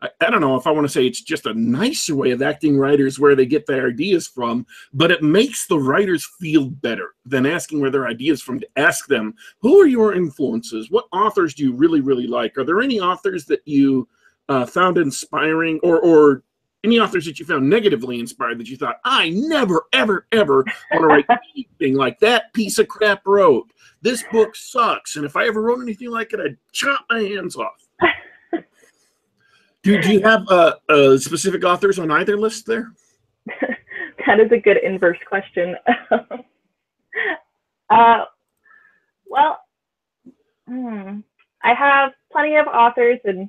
I, 0.07 0.27
I 0.27 0.31
don't 0.31 0.41
know 0.41 0.57
if 0.57 0.67
I 0.67 0.71
want 0.71 0.87
to 0.87 0.93
say 0.93 1.07
it's 1.07 1.23
just 1.23 1.47
a 1.47 1.55
nicer 1.55 2.15
way 2.15 2.31
of 2.31 2.43
acting 2.43 2.79
writers 2.79 3.19
where 3.19 3.35
they 3.35 3.47
get 3.47 3.67
their 3.67 3.89
ideas 3.89 4.27
from, 4.27 4.67
but 4.93 5.11
it 5.11 5.23
makes 5.23 5.67
the 5.67 5.79
writers 5.79 6.29
feel 6.41 6.67
better 6.67 7.15
than 7.25 7.47
asking 7.47 7.81
where 7.81 7.91
their 7.91 8.07
ideas 8.07 8.43
from. 8.43 8.61
To 8.61 8.69
ask 8.77 9.07
them, 9.07 9.35
who 9.61 9.81
are 9.81 9.87
your 9.87 10.15
influences? 10.15 10.91
What 10.91 11.07
authors 11.13 11.55
do 11.55 11.65
you 11.65 11.75
really, 11.75 12.01
really 12.01 12.27
like? 12.27 12.57
Are 12.59 12.65
there 12.65 12.81
any 12.81 13.01
authors 13.01 13.45
that 13.47 13.61
you 13.65 14.09
uh, 14.49 14.65
found 14.65 14.99
inspiring, 14.99 15.81
or 15.83 16.01
or 16.01 16.43
any 16.85 17.01
authors 17.01 17.25
that 17.27 17.39
you 17.39 17.45
found 17.45 17.69
negatively 17.69 18.21
inspired 18.21 18.59
that 18.59 18.69
you 18.69 18.77
thought, 18.77 19.01
I 19.05 19.31
never, 19.31 19.87
ever, 19.93 20.27
ever 20.33 20.65
want 20.93 21.03
to 21.03 21.07
write 21.07 21.27
anything 21.55 21.97
like 21.97 22.21
that 22.21 22.53
piece 22.53 22.79
of 22.79 22.87
crap 22.87 23.27
wrote. 23.27 23.73
This 24.03 24.23
book 24.31 24.55
sucks, 24.55 25.17
and 25.17 25.25
if 25.25 25.37
I 25.37 25.47
ever 25.47 25.63
wrote 25.63 25.83
anything 25.83 26.11
like 26.11 26.33
it, 26.33 26.41
I'd 26.41 26.57
chop 26.73 27.05
my 27.11 27.21
hands 27.21 27.57
off. 27.57 27.86
Do, 29.87 30.03
do 30.03 30.13
you 30.15 30.21
have 30.23 30.49
uh, 30.49 30.75
uh, 30.89 31.17
specific 31.17 31.63
authors 31.63 32.01
on 32.01 32.11
either 32.11 32.37
list 32.37 32.67
there? 32.67 32.91
that 34.27 34.41
is 34.41 34.51
a 34.51 34.59
good 34.59 34.79
inverse 34.79 35.19
question. 35.29 35.77
uh, 37.91 38.25
well, 39.27 39.61
hmm, 40.67 41.21
I 41.63 41.73
have 41.73 42.11
plenty 42.33 42.57
of 42.57 42.67
authors, 42.67 43.21
and 43.27 43.49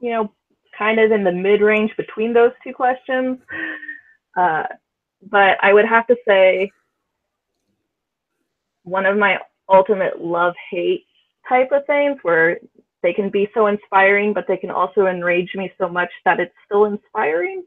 you 0.00 0.10
know, 0.10 0.32
kind 0.76 0.98
of 0.98 1.12
in 1.12 1.22
the 1.22 1.30
mid-range 1.30 1.92
between 1.96 2.32
those 2.32 2.50
two 2.64 2.74
questions. 2.74 3.38
Uh, 4.36 4.64
but 5.30 5.56
I 5.62 5.72
would 5.72 5.86
have 5.86 6.08
to 6.08 6.16
say 6.26 6.68
one 8.82 9.06
of 9.06 9.16
my 9.16 9.38
ultimate 9.68 10.20
love-hate 10.20 11.06
type 11.48 11.70
of 11.70 11.86
things, 11.86 12.18
where 12.22 12.58
they 13.02 13.12
can 13.12 13.30
be 13.30 13.48
so 13.54 13.66
inspiring, 13.66 14.32
but 14.32 14.46
they 14.48 14.56
can 14.56 14.70
also 14.70 15.06
enrage 15.06 15.54
me 15.54 15.72
so 15.78 15.88
much 15.88 16.10
that 16.24 16.40
it's 16.40 16.54
still 16.64 16.86
inspiring, 16.86 17.64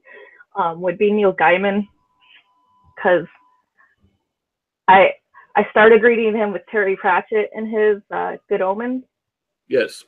um, 0.55 0.81
would 0.81 0.97
be 0.97 1.11
Neil 1.11 1.33
Gaiman, 1.33 1.87
because 2.95 3.25
I 4.87 5.13
I 5.55 5.67
started 5.71 6.03
reading 6.03 6.35
him 6.35 6.51
with 6.53 6.61
Terry 6.69 6.95
Pratchett 6.95 7.49
and 7.53 7.67
his 7.67 8.01
uh, 8.11 8.37
Good 8.47 8.61
Omens, 8.61 9.03
Yes. 9.67 10.03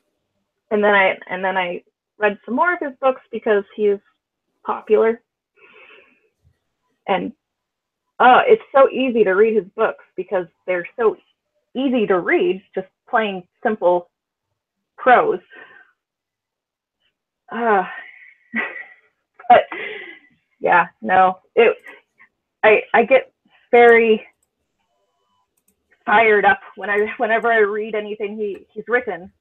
and 0.71 0.83
then 0.83 0.93
I 0.93 1.17
and 1.27 1.43
then 1.43 1.57
I 1.57 1.83
read 2.17 2.37
some 2.45 2.55
more 2.55 2.73
of 2.73 2.79
his 2.79 2.93
books 3.01 3.21
because 3.31 3.63
he's 3.75 3.97
popular, 4.65 5.21
and 7.07 7.31
oh, 8.19 8.41
it's 8.45 8.63
so 8.73 8.89
easy 8.89 9.23
to 9.23 9.31
read 9.31 9.55
his 9.55 9.71
books 9.75 10.03
because 10.15 10.45
they're 10.67 10.87
so 10.97 11.17
easy 11.75 12.05
to 12.05 12.19
read, 12.19 12.61
just 12.75 12.87
plain 13.09 13.43
simple 13.63 14.10
prose. 15.01 15.39
Uh, 17.51 17.83
but 19.49 19.63
yeah, 20.59 20.87
no, 21.01 21.39
it. 21.55 21.77
I 22.63 22.83
I 22.93 23.03
get 23.05 23.33
very 23.71 24.25
fired 26.05 26.45
up 26.45 26.59
when 26.75 26.89
I 26.89 27.13
whenever 27.17 27.51
I 27.51 27.59
read 27.59 27.95
anything 27.95 28.37
he 28.37 28.65
he's 28.73 28.85
written 28.87 29.31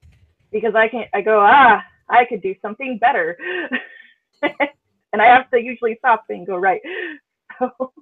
because 0.52 0.74
I 0.74 0.88
can 0.88 1.06
I 1.14 1.22
go 1.22 1.40
ah 1.40 1.82
I 2.08 2.24
could 2.26 2.42
do 2.42 2.54
something 2.62 2.98
better, 2.98 3.38
and 4.42 5.22
I 5.22 5.26
have 5.26 5.50
to 5.50 5.60
usually 5.60 5.96
stop 5.98 6.24
and 6.30 6.46
go 6.46 6.56
right. 6.56 6.80
So 7.60 7.92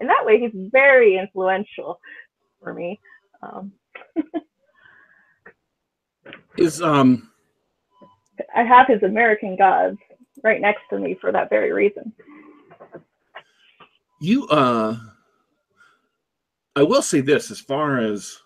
in 0.00 0.08
that 0.08 0.24
way, 0.26 0.40
he's 0.40 0.52
very 0.72 1.18
influential 1.18 2.00
for 2.62 2.74
me. 2.74 3.00
Um, 3.42 3.72
Is 6.58 6.82
um 6.82 7.30
I 8.54 8.62
have 8.62 8.86
his 8.86 9.02
American 9.02 9.56
Gods 9.56 9.98
right 10.42 10.60
next 10.60 10.82
to 10.90 10.98
me 10.98 11.16
for 11.20 11.32
that 11.32 11.50
very 11.50 11.72
reason. 11.72 12.12
you 14.20 14.46
uh 14.48 14.96
I 16.76 16.82
will 16.82 17.02
say 17.02 17.20
this 17.20 17.50
as 17.50 17.60
far 17.60 17.98
as 17.98 18.38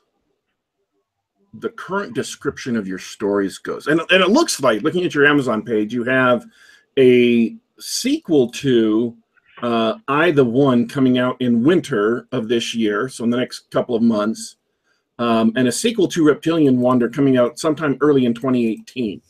the 1.55 1.68
current 1.68 2.14
description 2.14 2.77
of 2.77 2.88
your 2.88 2.98
stories 2.98 3.59
goes. 3.59 3.87
And 3.87 4.01
and 4.11 4.22
it 4.22 4.31
looks 4.31 4.61
like 4.61 4.83
looking 4.83 5.05
at 5.05 5.14
your 5.14 5.27
Amazon 5.27 5.62
page 5.62 5.92
you 5.92 6.05
have 6.05 6.46
a 6.98 7.57
sequel 7.79 8.48
to 8.51 9.16
uh, 9.62 9.98
Either 10.09 10.44
One 10.44 10.88
coming 10.88 11.18
out 11.18 11.40
in 11.40 11.62
winter 11.62 12.27
of 12.33 12.48
this 12.48 12.75
year, 12.75 13.09
so 13.09 13.25
in 13.25 13.31
the 13.31 13.37
next 13.37 13.70
couple 13.70 13.94
of 13.94 14.03
months, 14.03 14.57
um, 15.22 15.52
and 15.54 15.68
a 15.68 15.72
sequel 15.72 16.08
to 16.08 16.24
Reptilian 16.24 16.80
Wander 16.80 17.08
coming 17.08 17.37
out 17.37 17.56
sometime 17.56 17.96
early 18.00 18.24
in 18.24 18.35
2018. 18.35 19.22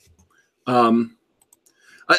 Um, 0.66 1.18
I, 2.08 2.16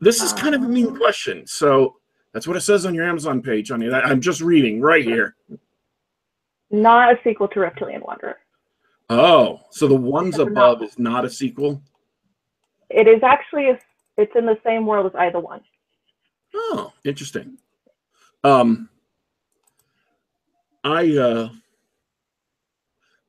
this 0.00 0.22
is 0.22 0.32
kind 0.32 0.54
of 0.54 0.62
a 0.62 0.68
mean 0.68 0.96
question, 0.96 1.46
so 1.46 1.96
that's 2.32 2.48
what 2.48 2.56
it 2.56 2.62
says 2.62 2.86
on 2.86 2.94
your 2.94 3.04
Amazon 3.06 3.42
page, 3.42 3.68
honey. 3.68 3.90
I- 3.92 4.00
I'm 4.00 4.22
just 4.22 4.40
reading 4.40 4.80
right 4.80 5.04
here. 5.04 5.36
Not 6.70 7.12
a 7.12 7.18
sequel 7.22 7.46
to 7.48 7.60
Reptilian 7.60 8.00
Wanderer. 8.00 8.38
Oh, 9.10 9.60
so 9.70 9.86
the 9.86 9.94
ones 9.94 10.38
That's 10.38 10.48
above 10.48 10.78
novel. 10.78 10.86
is 10.86 10.98
not 10.98 11.26
a 11.26 11.30
sequel. 11.30 11.82
It 12.88 13.06
is 13.06 13.22
actually 13.22 13.68
a, 13.68 13.78
it's 14.16 14.32
in 14.34 14.46
the 14.46 14.58
same 14.64 14.86
world 14.86 15.04
as 15.04 15.12
Either 15.14 15.40
One. 15.40 15.60
Oh, 16.54 16.90
interesting. 17.04 17.58
Um, 18.44 18.88
I 20.84 21.16
uh, 21.18 21.48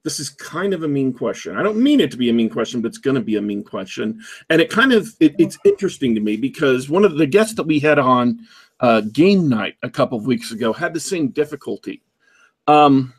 this 0.05 0.19
is 0.19 0.29
kind 0.29 0.71
of 0.71 0.83
a 0.83 0.87
mean 0.87 1.11
question. 1.11 1.57
I 1.57 1.63
don't 1.63 1.81
mean 1.81 1.99
it 1.99 2.11
to 2.11 2.17
be 2.17 2.29
a 2.29 2.33
mean 2.33 2.49
question, 2.49 2.79
but 2.79 2.89
it's 2.89 2.99
going 2.99 3.15
to 3.15 3.21
be 3.21 3.37
a 3.37 3.41
mean 3.41 3.63
question, 3.63 4.21
and 4.51 4.61
it 4.61 4.69
kind 4.69 4.93
of 4.93 5.13
it, 5.19 5.35
it's 5.39 5.57
interesting 5.65 6.13
to 6.13 6.21
me 6.21 6.37
because 6.37 6.89
one 6.89 7.03
of 7.03 7.17
the 7.17 7.25
guests 7.25 7.55
that 7.55 7.63
we 7.65 7.79
had 7.79 7.97
on 7.97 8.39
uh, 8.79 9.01
game 9.01 9.49
night 9.49 9.75
a 9.81 9.89
couple 9.89 10.17
of 10.17 10.27
weeks 10.27 10.51
ago 10.51 10.71
had 10.71 10.93
the 10.93 10.99
same 10.99 11.29
difficulty. 11.29 12.03
Um, 12.67 13.13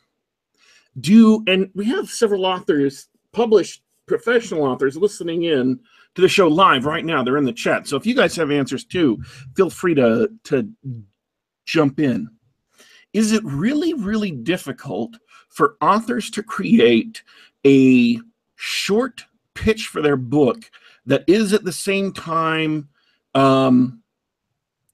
do 1.01 1.43
and 1.49 1.71
we 1.75 1.85
have 1.87 2.09
several 2.09 2.47
authors, 2.47 3.09
published 3.33 3.83
professional 4.07 4.63
authors, 4.63 4.97
listening 4.97 5.43
in 5.43 5.81
to 6.15 6.23
the 6.23 6.29
show 6.29 6.47
live 6.47 6.87
right 6.87 7.05
now. 7.05 7.23
They're 7.23 7.37
in 7.37 7.45
the 7.45 7.53
chat. 7.53 7.89
So 7.89 7.97
if 7.97 8.07
you 8.07 8.15
guys 8.15 8.37
have 8.37 8.53
answers 8.53 8.85
too, 8.85 9.21
feel 9.57 9.71
free 9.71 9.97
to 9.97 10.31
to 10.45 10.71
jump 11.65 11.99
in. 11.99 12.31
Is 13.13 13.33
it 13.33 13.43
really, 13.45 13.93
really 13.95 14.31
difficult 14.31 15.17
for 15.57 15.77
authors 15.81 16.29
to 16.29 16.43
create 16.43 17.23
a 17.67 18.21
short 18.57 19.25
pitch 19.55 19.87
for 19.87 20.03
their 20.03 20.17
book 20.17 20.71
that 21.07 21.25
is 21.27 21.55
at 21.55 21.65
the 21.65 21.73
same 21.73 22.13
time 22.13 22.89
um, 23.35 24.03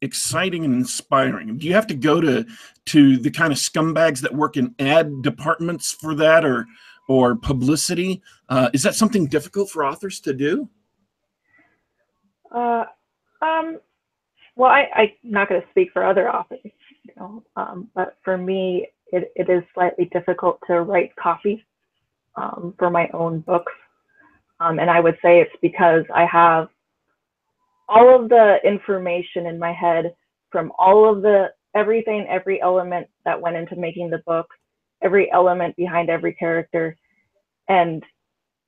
exciting 0.02 0.64
and 0.64 0.72
inspiring? 0.72 1.58
Do 1.58 1.66
you 1.66 1.74
have 1.74 1.88
to 1.88 1.94
go 1.94 2.20
to 2.20 2.46
to 2.86 3.16
the 3.16 3.30
kind 3.30 3.52
of 3.52 3.58
scumbags 3.58 4.20
that 4.20 4.34
work 4.34 4.56
in 4.56 4.74
ad 4.78 5.22
departments 5.22 5.92
for 5.92 6.14
that, 6.14 6.44
or 6.44 6.66
or 7.08 7.34
publicity? 7.34 8.22
Uh, 8.48 8.70
is 8.72 8.84
that 8.84 8.94
something 8.94 9.26
difficult 9.26 9.68
for 9.68 9.84
authors 9.84 10.20
to 10.20 10.32
do? 10.32 10.68
Uh, 12.54 12.84
um, 13.40 13.80
well, 14.54 14.70
I, 14.70 14.86
I'm 14.94 15.08
not 15.24 15.48
going 15.48 15.60
to 15.60 15.68
speak 15.70 15.90
for 15.92 16.04
other 16.04 16.30
authors, 16.30 16.60
you 16.64 17.14
know, 17.16 17.42
um, 17.56 17.88
but 17.94 18.18
for 18.22 18.38
me, 18.38 18.88
it, 19.12 19.32
it 19.36 19.48
is 19.48 19.62
slightly 19.74 20.06
difficult 20.06 20.58
to 20.66 20.82
write 20.82 21.14
copy 21.16 21.64
um, 22.36 22.74
for 22.78 22.90
my 22.90 23.08
own 23.12 23.40
books. 23.40 23.72
Um, 24.58 24.78
and 24.78 24.90
I 24.90 25.00
would 25.00 25.18
say 25.22 25.40
it's 25.40 25.54
because 25.60 26.04
I 26.14 26.24
have 26.24 26.68
all 27.88 28.22
of 28.22 28.28
the 28.28 28.56
information 28.64 29.46
in 29.46 29.58
my 29.58 29.72
head 29.72 30.14
from 30.50 30.72
all 30.78 31.10
of 31.10 31.22
the 31.22 31.48
everything, 31.74 32.26
every 32.28 32.60
element 32.60 33.06
that 33.24 33.40
went 33.40 33.56
into 33.56 33.76
making 33.76 34.10
the 34.10 34.22
book, 34.26 34.46
every 35.02 35.30
element 35.32 35.76
behind 35.76 36.08
every 36.08 36.32
character. 36.34 36.96
And 37.68 38.02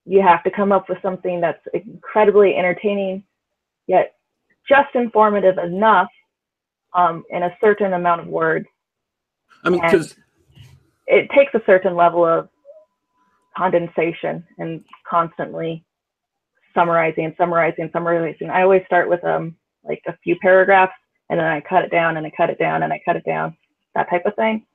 you 0.05 0.21
have 0.21 0.43
to 0.45 0.51
come 0.51 0.73
up 0.73 0.89
with 0.89 0.99
something 1.01 1.41
that's 1.41 1.65
incredibly 1.73 2.57
entertaining, 2.57 3.25
yet 3.87 4.15
just 4.69 4.95
informative 4.95 5.59
enough 5.59 6.09
um, 6.93 7.25
in 7.31 7.43
a 7.43 7.57
certain 7.63 7.93
amount 7.93 8.21
of 8.21 8.27
words. 8.27 8.67
I 9.63 9.71
mean, 9.71 9.81
because 9.81 10.17
It 11.07 11.29
takes 11.35 11.55
a 11.55 11.63
certain 11.67 11.95
level 11.95 12.25
of 12.25 12.49
condensation 13.57 14.45
and 14.59 14.85
constantly 15.09 15.85
summarizing 16.75 17.27
and 17.27 17.35
summarizing 17.39 17.91
summarizing. 17.93 18.51
I 18.51 18.63
always 18.63 18.83
start 18.87 19.09
with 19.09 19.23
um 19.25 19.57
like 19.85 20.03
a 20.07 20.17
few 20.25 20.37
paragraphs 20.41 20.93
and 21.31 21.39
then 21.39 21.47
I 21.47 21.61
cut 21.61 21.85
it 21.85 21.91
down 21.91 22.17
and 22.17 22.27
I 22.27 22.33
cut 22.37 22.51
it 22.51 22.59
down 22.59 22.83
and 22.83 22.93
I 22.93 23.01
cut 23.05 23.17
it 23.17 23.25
down, 23.25 23.57
that 23.95 24.11
type 24.11 24.27
of 24.27 24.35
thing. 24.35 24.67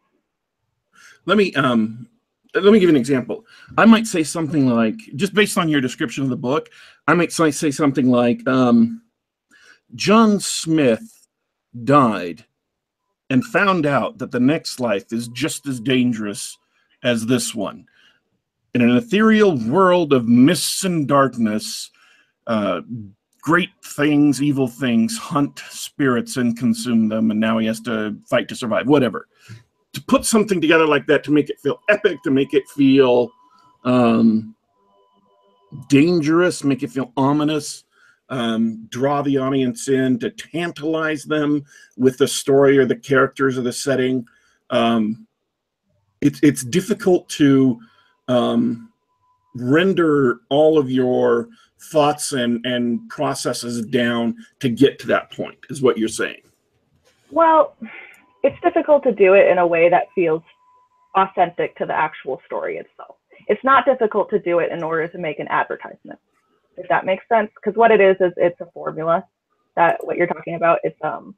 Let 1.26 1.38
me 1.38 1.54
um 1.56 2.08
let 2.56 2.64
me 2.74 2.80
give 2.80 2.90
you 2.90 2.96
an 2.96 2.96
example. 2.96 3.46
I 3.78 3.86
might 3.86 4.08
say 4.08 4.24
something 4.24 4.68
like, 4.68 4.96
just 5.16 5.34
based 5.34 5.58
on 5.58 5.70
your 5.70 5.82
description 5.82 6.24
of 6.24 6.30
the 6.30 6.36
book, 6.36 6.70
I 7.08 7.14
might 7.14 7.32
say 7.32 7.52
something 7.52 8.10
like, 8.10 8.48
um, 8.48 9.04
John 9.94 10.40
Smith 10.40 11.28
died 11.84 12.46
and 13.30 13.46
found 13.46 13.86
out 13.86 14.18
that 14.18 14.32
the 14.32 14.40
next 14.40 14.80
life 14.80 15.12
is 15.14 15.28
just 15.30 15.68
as 15.68 15.80
dangerous 15.80 16.58
as 17.04 17.26
this 17.26 17.54
one. 17.54 17.86
In 18.74 18.82
an 18.82 18.96
ethereal 18.96 19.58
world 19.58 20.14
of 20.14 20.28
mists 20.28 20.84
and 20.84 21.08
darkness, 21.08 21.92
uh, 22.48 22.82
great 23.42 23.70
things, 23.84 24.42
evil 24.42 24.68
things 24.68 25.18
hunt 25.18 25.60
spirits 25.70 26.38
and 26.38 26.58
consume 26.58 27.08
them, 27.08 27.32
and 27.32 27.40
now 27.40 27.58
he 27.58 27.68
has 27.68 27.80
to 27.82 28.16
fight 28.28 28.48
to 28.50 28.56
survive, 28.56 28.88
whatever. 28.88 29.28
To 29.94 30.02
put 30.04 30.26
something 30.26 30.62
together 30.62 30.86
like 30.86 31.08
that 31.08 31.24
to 31.24 31.32
make 31.32 31.50
it 31.50 31.60
feel 31.60 31.82
epic, 31.90 32.22
to 32.24 32.32
make 32.32 32.54
it 32.54 32.68
feel 32.70 33.32
um, 33.86 34.56
dangerous, 35.88 36.64
make 36.64 36.84
it 36.84 36.92
feel 36.92 37.12
ominous, 37.18 37.86
um, 38.30 38.86
draw 38.90 39.22
the 39.22 39.38
audience 39.38 39.88
in, 39.88 40.20
to 40.20 40.30
tantalize 40.30 41.24
them 41.24 41.66
with 41.98 42.18
the 42.18 42.28
story 42.28 42.78
or 42.78 42.86
the 42.86 42.96
characters 42.96 43.58
or 43.58 43.62
the 43.62 43.74
setting. 43.74 44.26
Um, 44.70 45.28
it's 46.22 46.40
it's 46.44 46.64
difficult 46.64 47.30
to 47.30 47.80
um, 48.28 48.92
render 49.56 50.42
all 50.50 50.78
of 50.78 50.92
your 50.92 51.50
thoughts 51.92 52.34
and 52.34 52.64
and 52.66 53.08
processes 53.10 53.86
down 53.86 54.36
to 54.60 54.70
get 54.70 55.00
to 55.00 55.08
that 55.08 55.32
point. 55.32 55.58
Is 55.70 55.82
what 55.82 55.98
you're 55.98 56.08
saying? 56.08 56.42
Well, 57.32 57.76
it's 58.44 58.60
difficult 58.62 59.04
to 59.04 59.12
do 59.12 59.34
it 59.34 59.48
in 59.48 59.58
a 59.58 59.68
way 59.68 59.90
that 59.90 60.08
feels 60.14 60.44
authentic 61.16 61.76
to 61.78 61.86
the 61.86 61.94
actual 61.94 62.42
story 62.46 62.78
itself. 62.78 63.16
It's 63.48 63.64
not 63.64 63.86
difficult 63.86 64.30
to 64.30 64.40
do 64.40 64.60
it 64.60 64.72
in 64.72 64.84
order 64.84 65.08
to 65.08 65.18
make 65.18 65.40
an 65.40 65.48
advertisement 65.48 66.20
if 66.78 66.88
that 66.90 67.06
makes 67.06 67.28
sense. 67.28 67.52
Because 67.56 67.78
what 67.78 67.92
it 67.92 68.02
is 68.02 68.16
is 68.20 68.34
it's 68.38 68.60
a 68.62 68.68
formula 68.74 69.24
that 69.76 69.98
what 70.06 70.18
you're 70.18 70.28
talking 70.28 70.56
about. 70.56 70.80
It's 70.84 71.00
um 71.04 71.36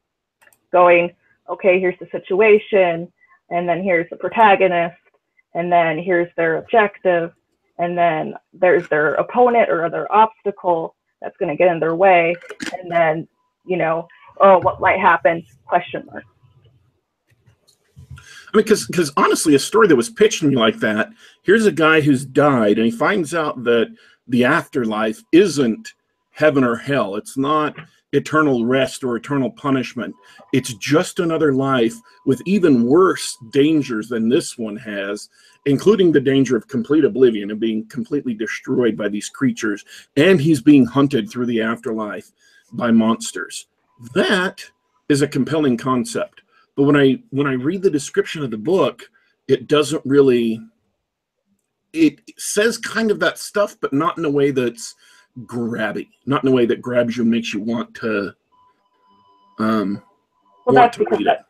going 0.71 1.11
okay. 1.49 1.79
Here's 1.79 1.99
the 1.99 2.07
situation, 2.11 3.11
and 3.49 3.67
then 3.67 3.83
here's 3.83 4.09
the 4.09 4.17
protagonist, 4.17 4.97
and 5.53 5.71
then 5.71 5.97
here's 5.97 6.29
their 6.35 6.57
objective, 6.57 7.33
and 7.77 7.97
then 7.97 8.33
there's 8.53 8.87
their 8.89 9.15
opponent 9.15 9.69
or 9.69 9.85
other 9.85 10.11
obstacle 10.11 10.95
that's 11.21 11.37
going 11.37 11.49
to 11.49 11.55
get 11.55 11.71
in 11.71 11.79
their 11.79 11.95
way, 11.95 12.35
and 12.79 12.91
then 12.91 13.27
you 13.65 13.77
know 13.77 14.07
oh 14.39 14.59
what 14.59 14.79
might 14.79 14.99
happen 14.99 15.45
question 15.65 16.03
mark. 16.05 16.23
I 18.53 18.57
mean, 18.57 18.63
because 18.63 18.85
because 18.85 19.11
honestly, 19.15 19.55
a 19.55 19.59
story 19.59 19.87
that 19.87 19.95
was 19.95 20.09
pitched 20.09 20.41
to 20.41 20.47
me 20.47 20.55
like 20.55 20.79
that. 20.79 21.09
Here's 21.43 21.65
a 21.65 21.71
guy 21.71 22.01
who's 22.01 22.25
died, 22.25 22.77
and 22.77 22.85
he 22.85 22.91
finds 22.91 23.33
out 23.33 23.63
that 23.63 23.93
the 24.27 24.45
afterlife 24.45 25.21
isn't 25.31 25.93
heaven 26.31 26.63
or 26.63 26.75
hell. 26.75 27.15
It's 27.15 27.37
not 27.37 27.75
eternal 28.13 28.65
rest 28.65 29.03
or 29.03 29.15
eternal 29.15 29.49
punishment. 29.51 30.13
It's 30.53 30.73
just 30.75 31.19
another 31.19 31.53
life 31.53 31.95
with 32.25 32.41
even 32.45 32.85
worse 32.85 33.37
dangers 33.51 34.09
than 34.09 34.27
this 34.27 34.57
one 34.57 34.75
has, 34.77 35.29
including 35.65 36.11
the 36.11 36.19
danger 36.19 36.57
of 36.57 36.67
complete 36.67 37.05
oblivion 37.05 37.51
and 37.51 37.59
being 37.59 37.85
completely 37.87 38.33
destroyed 38.33 38.97
by 38.97 39.07
these 39.07 39.29
creatures. 39.29 39.85
And 40.17 40.41
he's 40.41 40.61
being 40.61 40.85
hunted 40.85 41.29
through 41.29 41.45
the 41.45 41.61
afterlife 41.61 42.31
by 42.73 42.91
monsters. 42.91 43.67
That 44.13 44.63
is 45.09 45.21
a 45.21 45.27
compelling 45.27 45.77
concept. 45.77 46.41
But 46.75 46.83
when 46.83 46.95
I 46.95 47.21
when 47.29 47.47
I 47.47 47.53
read 47.53 47.81
the 47.81 47.89
description 47.89 48.43
of 48.43 48.51
the 48.51 48.57
book, 48.57 49.09
it 49.47 49.67
doesn't 49.67 50.01
really 50.05 50.61
it 51.93 52.21
says 52.37 52.77
kind 52.77 53.11
of 53.11 53.19
that 53.19 53.37
stuff, 53.37 53.75
but 53.79 53.93
not 53.93 54.17
in 54.17 54.25
a 54.25 54.29
way 54.29 54.51
that's 54.51 54.95
grabby, 55.45 56.07
not 56.25 56.43
in 56.43 56.49
a 56.49 56.53
way 56.53 56.65
that 56.65 56.81
grabs 56.81 57.17
you 57.17 57.23
and 57.23 57.31
makes 57.31 57.53
you 57.53 57.61
want 57.61 57.93
to 57.95 58.33
um 59.59 60.01
well, 60.65 60.75
that's 60.75 60.97
because 60.97 61.23
that, 61.25 61.45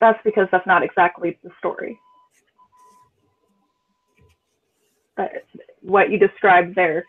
that's 0.00 0.18
because 0.24 0.48
that's 0.50 0.66
not 0.66 0.82
exactly 0.82 1.38
the 1.42 1.50
story. 1.58 1.98
But 5.16 5.44
what 5.80 6.10
you 6.10 6.18
described 6.18 6.74
there 6.74 7.04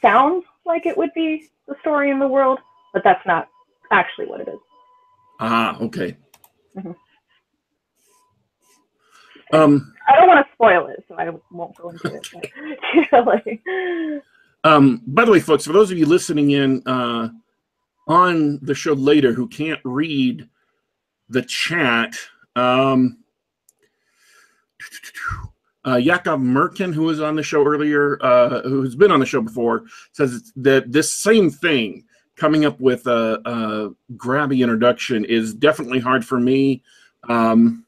sounds 0.00 0.44
like 0.64 0.86
it 0.86 0.96
would 0.96 1.12
be 1.14 1.50
the 1.66 1.74
story 1.80 2.10
in 2.10 2.18
the 2.18 2.28
world, 2.28 2.58
but 2.92 3.02
that's 3.04 3.24
not 3.26 3.48
actually 3.90 4.26
what 4.26 4.40
it 4.40 4.48
is. 4.48 4.60
Ah, 5.40 5.76
okay. 5.80 6.16
Mm-hmm. 6.76 6.92
Um, 9.52 9.94
I 10.08 10.16
don't 10.16 10.28
want 10.28 10.44
to 10.46 10.52
spoil 10.52 10.86
it, 10.86 11.04
so 11.08 11.14
I 11.16 11.30
won't 11.50 11.76
go 11.76 11.90
into 11.90 12.14
it. 12.14 12.28
But, 13.10 13.26
like, 13.26 13.60
um, 14.64 15.02
by 15.06 15.24
the 15.24 15.32
way, 15.32 15.40
folks, 15.40 15.66
for 15.66 15.72
those 15.72 15.90
of 15.90 15.98
you 15.98 16.06
listening 16.06 16.52
in 16.52 16.82
uh, 16.86 17.28
on 18.08 18.58
the 18.62 18.74
show 18.74 18.94
later 18.94 19.32
who 19.32 19.46
can't 19.48 19.80
read 19.84 20.48
the 21.28 21.42
chat, 21.42 22.16
um, 22.56 23.18
uh, 25.86 25.96
Yakov 25.96 26.40
Merkin, 26.40 26.94
who 26.94 27.02
was 27.02 27.20
on 27.20 27.36
the 27.36 27.42
show 27.42 27.64
earlier, 27.64 28.18
uh, 28.24 28.62
who's 28.62 28.94
been 28.94 29.10
on 29.10 29.20
the 29.20 29.26
show 29.26 29.40
before, 29.42 29.84
says 30.12 30.52
that 30.56 30.92
this 30.92 31.12
same 31.12 31.50
thing, 31.50 32.04
coming 32.36 32.64
up 32.64 32.80
with 32.80 33.06
a, 33.06 33.40
a 33.44 34.14
grabby 34.16 34.60
introduction, 34.60 35.24
is 35.24 35.54
definitely 35.54 35.98
hard 35.98 36.24
for 36.24 36.38
me. 36.38 36.82
Um, 37.28 37.84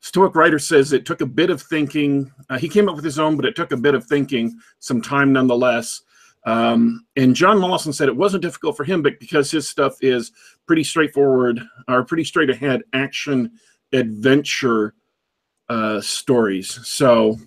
Stoic 0.00 0.34
Writer 0.34 0.58
says 0.58 0.92
it 0.92 1.04
took 1.04 1.20
a 1.20 1.26
bit 1.26 1.50
of 1.50 1.60
thinking. 1.62 2.32
Uh, 2.48 2.58
he 2.58 2.68
came 2.68 2.88
up 2.88 2.96
with 2.96 3.04
his 3.04 3.18
own, 3.18 3.36
but 3.36 3.44
it 3.44 3.54
took 3.54 3.72
a 3.72 3.76
bit 3.76 3.94
of 3.94 4.04
thinking, 4.06 4.58
some 4.78 5.00
time 5.00 5.32
nonetheless. 5.32 6.02
Um, 6.44 7.06
and 7.16 7.36
John 7.36 7.58
Mollison 7.58 7.92
said 7.92 8.08
it 8.08 8.16
wasn't 8.16 8.42
difficult 8.42 8.76
for 8.76 8.84
him, 8.84 9.02
but 9.02 9.20
because 9.20 9.50
his 9.50 9.68
stuff 9.68 9.96
is 10.00 10.32
pretty 10.66 10.84
straightforward 10.84 11.60
or 11.86 12.02
pretty 12.02 12.24
straight 12.24 12.48
ahead 12.48 12.82
action 12.94 13.52
adventure 13.92 14.94
uh, 15.68 16.00
stories. 16.00 16.80
So 16.88 17.38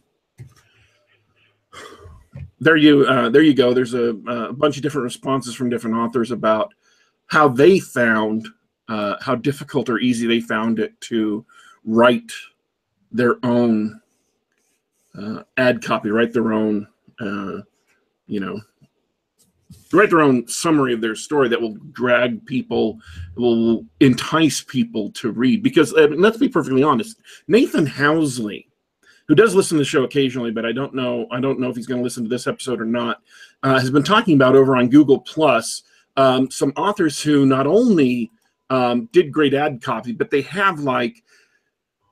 there 2.59 2.77
you 2.77 3.05
uh, 3.05 3.29
there 3.29 3.41
you 3.41 3.53
go. 3.53 3.73
There's 3.73 3.93
a, 3.93 4.09
a, 4.27 4.53
bunch 4.53 4.77
of 4.77 4.83
different 4.83 5.03
responses 5.03 5.55
from 5.55 5.69
different 5.69 5.97
authors 5.97 6.31
about 6.31 6.73
how 7.27 7.47
they 7.47 7.79
found 7.79 8.47
uh, 8.87 9.15
how 9.21 9.35
difficult 9.35 9.89
or 9.89 9.99
easy 9.99 10.27
they 10.27 10.39
found 10.39 10.79
it 10.79 10.99
to 11.01 11.45
write 11.85 12.31
their 13.11 13.37
own 13.43 14.01
uh, 15.17 15.43
ad 15.57 15.83
copy, 15.83 16.09
write 16.09 16.33
their 16.33 16.53
own, 16.53 16.87
uh, 17.19 17.59
you 18.27 18.39
know, 18.39 18.59
write 19.91 20.09
their 20.09 20.21
own 20.21 20.47
summary 20.47 20.93
of 20.93 21.01
their 21.01 21.15
story 21.15 21.47
that 21.49 21.61
will 21.61 21.75
drag 21.91 22.45
people, 22.45 22.99
will 23.35 23.85
entice 23.99 24.61
people 24.61 25.11
to 25.11 25.31
read. 25.31 25.61
Because 25.61 25.93
uh, 25.93 26.07
let's 26.15 26.37
be 26.37 26.49
perfectly 26.49 26.83
honest, 26.83 27.19
Nathan 27.47 27.85
Housley, 27.85 28.65
who 29.27 29.35
does 29.35 29.55
listen 29.55 29.77
to 29.77 29.81
the 29.81 29.85
show 29.85 30.03
occasionally, 30.03 30.51
but 30.51 30.65
I 30.65 30.71
don't 30.71 30.93
know, 30.93 31.27
I 31.31 31.39
don't 31.39 31.59
know 31.59 31.69
if 31.69 31.75
he's 31.75 31.87
going 31.87 31.99
to 31.99 32.03
listen 32.03 32.23
to 32.23 32.29
this 32.29 32.47
episode 32.47 32.81
or 32.81 32.85
not, 32.85 33.21
uh, 33.61 33.79
has 33.79 33.91
been 33.91 34.03
talking 34.03 34.35
about 34.35 34.55
over 34.55 34.75
on 34.75 34.89
Google 34.89 35.19
Plus 35.19 35.83
um, 36.17 36.49
some 36.51 36.73
authors 36.75 37.21
who 37.21 37.45
not 37.45 37.67
only 37.67 38.31
um, 38.69 39.09
did 39.11 39.31
great 39.31 39.53
ad 39.53 39.81
copy, 39.81 40.11
but 40.11 40.31
they 40.31 40.41
have 40.41 40.79
like 40.79 41.23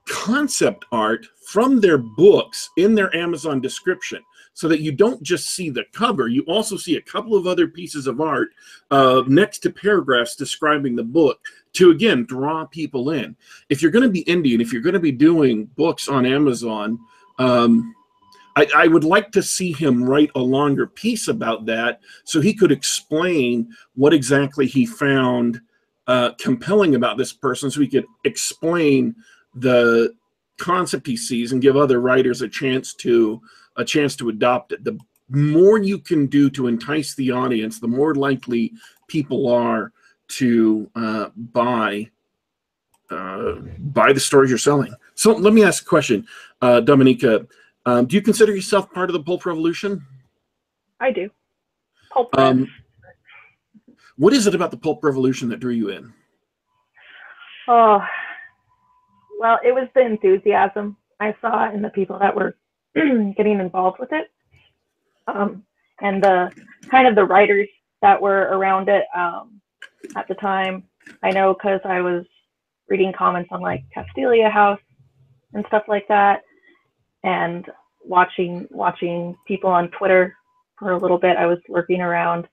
concept 0.08 0.86
art 0.92 1.26
from 1.46 1.80
their 1.80 1.98
books 1.98 2.70
in 2.78 2.96
their 2.96 3.16
Amazon 3.16 3.62
description 3.62 4.22
so 4.54 4.68
that 4.68 4.82
you 4.82 4.92
don't 4.92 5.24
just 5.24 5.50
see 5.50 5.70
the 5.70 5.86
cover, 5.94 6.28
you 6.28 6.44
also 6.44 6.76
see 6.76 6.98
a 6.98 7.02
couple 7.02 7.36
of 7.36 7.48
other 7.48 7.68
pieces 7.68 8.08
of 8.08 8.20
art 8.20 8.50
uh, 8.92 9.24
next 9.28 9.60
to 9.60 9.70
paragraphs 9.70 10.36
describing 10.36 10.96
the 10.96 11.04
book 11.04 11.40
to 11.74 11.92
again 11.92 12.26
draw 12.26 12.66
people 12.66 13.12
in. 13.12 13.36
If 13.70 13.82
you're 13.82 13.92
going 13.92 14.04
to 14.04 14.10
be 14.10 14.22
Indian, 14.22 14.60
if 14.60 14.74
you're 14.74 14.82
going 14.82 14.94
to 14.94 15.00
be 15.00 15.12
doing 15.12 15.66
books 15.78 16.10
on 16.10 16.26
Amazon, 16.26 17.00
um, 17.40 17.96
I, 18.58 18.68
I, 18.76 18.88
would 18.88 19.06
like 19.06 19.32
to 19.32 19.42
see 19.42 19.72
him 19.72 20.04
write 20.04 20.30
a 20.36 20.40
longer 20.40 20.86
piece 20.86 21.30
about 21.30 21.66
that 21.68 22.02
so 22.26 22.42
he 22.42 22.54
could 22.54 22.72
explain 22.72 23.70
what 23.96 24.14
exactly 24.14 24.68
he 24.68 24.86
found 24.86 25.62
uh, 26.08 26.32
compelling 26.40 26.96
about 26.96 27.18
this 27.18 27.32
person 27.32 27.72
so 27.72 27.80
he 27.80 27.88
could 27.88 28.06
explain 28.26 29.16
the 29.56 30.14
concept 30.58 31.08
he 31.08 31.18
sees 31.18 31.52
and 31.52 31.62
give 31.62 31.76
other 31.76 32.00
writers 32.00 32.42
a 32.42 32.48
chance 32.48 32.94
to 32.94 33.42
a 33.78 33.86
chance 33.86 34.16
to 34.16 34.30
adopt 34.30 34.72
it 34.72 34.84
the 34.84 34.98
more 35.30 35.78
you 35.78 35.98
can 35.98 36.28
do 36.28 36.50
to 36.50 36.68
entice 36.68 37.16
the 37.16 37.32
audience 37.32 37.80
the 37.80 37.88
more 37.88 38.14
likely 38.16 38.72
people 39.08 39.48
are 39.52 39.92
to 40.28 40.90
uh, 40.96 41.30
buy 41.36 42.08
uh, 43.10 43.54
buy 43.80 44.14
the 44.14 44.20
stories 44.20 44.50
you're 44.50 44.60
selling 44.60 44.94
so 45.16 45.34
let 45.34 45.54
me 45.54 45.64
ask 45.64 45.84
a 45.84 45.86
question 45.86 46.26
uh, 46.62 46.80
Dominika 46.82 47.48
Um, 47.86 48.06
do 48.06 48.16
you 48.16 48.22
consider 48.22 48.54
yourself 48.54 48.92
part 48.92 49.10
of 49.10 49.14
the 49.14 49.24
pulp 49.24 49.46
revolution? 49.46 50.06
I 51.00 51.12
do. 51.12 51.30
Pulp 52.12 52.30
Um, 52.38 52.68
what 54.18 54.34
is 54.34 54.46
it 54.46 54.54
about 54.54 54.70
the 54.70 54.78
pulp 54.78 55.04
revolution 55.04 55.50
that 55.50 55.60
drew 55.60 55.72
you 55.74 55.90
in? 55.90 56.14
Oh, 57.68 58.06
well, 59.42 59.60
it 59.66 59.74
was 59.74 59.90
the 59.96 60.02
enthusiasm 60.06 60.98
I 61.20 61.36
saw 61.42 61.74
in 61.74 61.84
the 61.84 61.90
people 61.90 62.20
that 62.20 62.36
were 62.36 62.58
getting 62.96 63.60
involved 63.60 64.00
with 64.00 64.12
it, 64.14 64.32
um, 65.28 65.64
and 66.02 66.24
the 66.24 66.52
kind 66.92 67.08
of 67.08 67.16
the 67.16 67.26
writers 67.26 67.70
that 68.04 68.22
were 68.22 68.50
around 68.56 68.90
it 68.90 69.06
um, 69.18 69.60
at 70.16 70.28
the 70.28 70.36
time. 70.36 70.84
I 71.24 71.32
know 71.32 71.56
because 71.56 71.82
I 71.86 72.02
was 72.02 72.26
reading 72.90 73.14
comments 73.18 73.50
on 73.52 73.62
like 73.62 73.84
Castalia 73.98 74.52
House 74.52 74.80
and 75.54 75.66
stuff 75.70 75.86
like 75.88 76.08
that, 76.10 76.44
and 77.24 77.66
watching 78.06 78.68
watching 78.72 79.36
people 79.48 79.72
on 79.72 79.90
Twitter 79.92 80.36
for 80.80 80.92
a 80.92 81.00
little 81.00 81.20
bit. 81.20 81.38
I 81.38 81.48
was 81.48 81.60
lurking 81.70 82.02
around, 82.02 82.48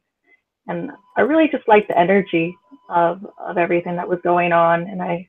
and 0.68 0.90
I 1.16 1.22
really 1.22 1.48
just 1.52 1.68
liked 1.68 1.88
the 1.88 1.98
energy 1.98 2.56
of 2.90 3.26
of 3.40 3.58
everything 3.58 3.96
that 3.96 4.08
was 4.08 4.20
going 4.24 4.52
on, 4.52 4.82
and 4.82 5.02
I 5.02 5.28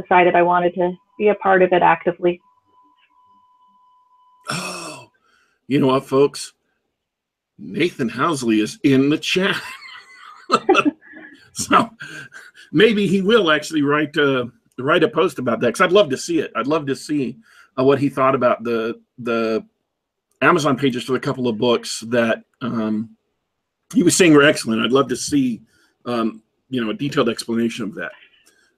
decided 0.00 0.34
I 0.34 0.42
wanted 0.42 0.74
to 0.74 0.92
be 1.18 1.28
a 1.28 1.34
part 1.36 1.62
of 1.62 1.72
it 1.72 1.82
actively. 1.82 2.40
Oh, 4.50 5.10
you 5.68 5.78
know 5.78 5.88
what, 5.88 6.06
folks? 6.06 6.52
Nathan 7.58 8.10
Housley 8.10 8.62
is 8.62 8.78
in 8.82 9.08
the 9.08 9.18
chat. 9.18 9.60
so 11.52 11.90
maybe 12.72 13.06
he 13.06 13.22
will 13.22 13.50
actually 13.50 13.82
write 13.82 14.16
uh, 14.16 14.46
write 14.78 15.04
a 15.04 15.08
post 15.08 15.38
about 15.38 15.60
that 15.60 15.68
because 15.68 15.80
I'd 15.80 15.92
love 15.92 16.10
to 16.10 16.16
see 16.16 16.40
it. 16.40 16.52
I'd 16.56 16.66
love 16.66 16.86
to 16.86 16.96
see 16.96 17.38
uh, 17.78 17.84
what 17.84 17.98
he 17.98 18.08
thought 18.08 18.34
about 18.34 18.64
the 18.64 19.00
the 19.18 19.64
Amazon 20.40 20.76
pages 20.76 21.04
for 21.04 21.14
a 21.14 21.20
couple 21.20 21.46
of 21.46 21.58
books 21.58 22.00
that 22.08 22.42
um, 22.60 23.16
he 23.94 24.02
was 24.02 24.16
saying 24.16 24.32
were 24.32 24.42
excellent. 24.42 24.82
I'd 24.82 24.92
love 24.92 25.08
to 25.08 25.16
see 25.16 25.62
um, 26.04 26.42
you 26.68 26.84
know 26.84 26.90
a 26.90 26.94
detailed 26.94 27.28
explanation 27.28 27.84
of 27.84 27.94
that. 27.94 28.12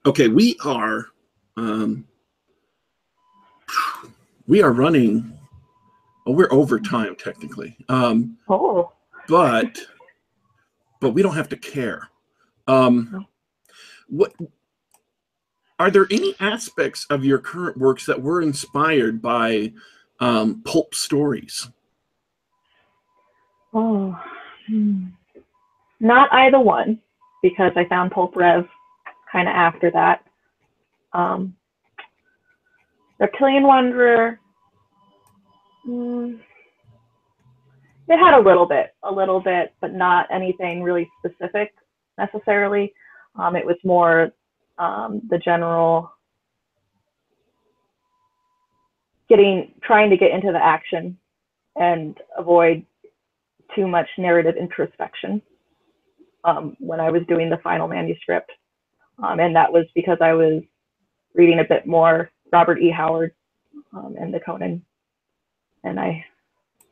Okay, 0.05 0.27
we 0.27 0.55
are 0.63 1.07
um, 1.57 2.07
we 4.45 4.61
are 4.61 4.71
running. 4.71 5.35
Oh, 6.27 6.31
we're 6.31 6.51
over 6.51 6.79
time 6.79 7.15
technically, 7.15 7.75
um, 7.89 8.37
Oh, 8.47 8.91
but 9.27 9.79
but 11.01 11.11
we 11.11 11.23
don't 11.23 11.35
have 11.35 11.49
to 11.49 11.57
care. 11.57 12.07
Um, 12.67 13.25
what 14.07 14.33
are 15.79 15.89
there 15.89 16.07
any 16.11 16.35
aspects 16.39 17.07
of 17.09 17.25
your 17.25 17.39
current 17.39 17.77
works 17.77 18.05
that 18.05 18.21
were 18.21 18.41
inspired 18.43 19.21
by 19.21 19.73
um, 20.19 20.61
pulp 20.65 20.93
stories? 20.93 21.67
oh, 23.73 24.17
hmm. 24.67 25.05
not 25.99 26.31
either 26.31 26.59
one 26.59 26.99
because 27.41 27.73
I 27.75 27.85
found 27.85 28.11
Pulp 28.11 28.35
Rev 28.35 28.67
kind 29.35 29.49
of 29.49 29.53
after 29.55 29.91
that. 29.91 30.23
Um, 31.11 31.55
Reptilian 33.19 33.63
Wanderer. 33.63 34.39
mm, 35.85 36.39
it 38.07 38.17
had 38.17 38.39
a 38.39 38.41
little 38.41 38.65
bit, 38.65 38.93
a 39.03 39.11
little 39.11 39.41
bit, 39.41 39.73
but 39.81 39.93
not 39.93 40.27
anything 40.31 40.81
really 40.81 41.09
specific 41.19 41.73
necessarily. 42.17 42.93
Um, 43.37 43.57
it 43.57 43.65
was 43.65 43.75
more 43.83 44.31
um, 44.77 45.21
the 45.29 45.37
general 45.37 46.11
getting, 49.27 49.73
trying 49.83 50.09
to 50.11 50.17
get 50.17 50.31
into 50.31 50.53
the 50.53 50.63
action 50.63 51.17
and 51.75 52.17
avoid 52.37 52.85
too 53.75 53.85
much 53.85 54.07
narrative 54.17 54.55
introspection 54.57 55.41
um, 56.45 56.77
when 56.79 57.01
I 57.01 57.09
was 57.09 57.23
doing 57.27 57.49
the 57.49 57.57
final 57.57 57.87
manuscript. 57.89 58.49
Um, 59.21 59.39
and 59.39 59.55
that 59.55 59.71
was 59.71 59.85
because 59.95 60.17
I 60.21 60.33
was 60.33 60.61
reading 61.33 61.59
a 61.59 61.63
bit 61.63 61.85
more 61.85 62.31
Robert 62.51 62.79
E. 62.81 62.89
Howard 62.89 63.33
um, 63.93 64.15
and 64.19 64.33
the 64.33 64.39
Conan, 64.39 64.83
and 65.83 65.99
I 65.99 66.25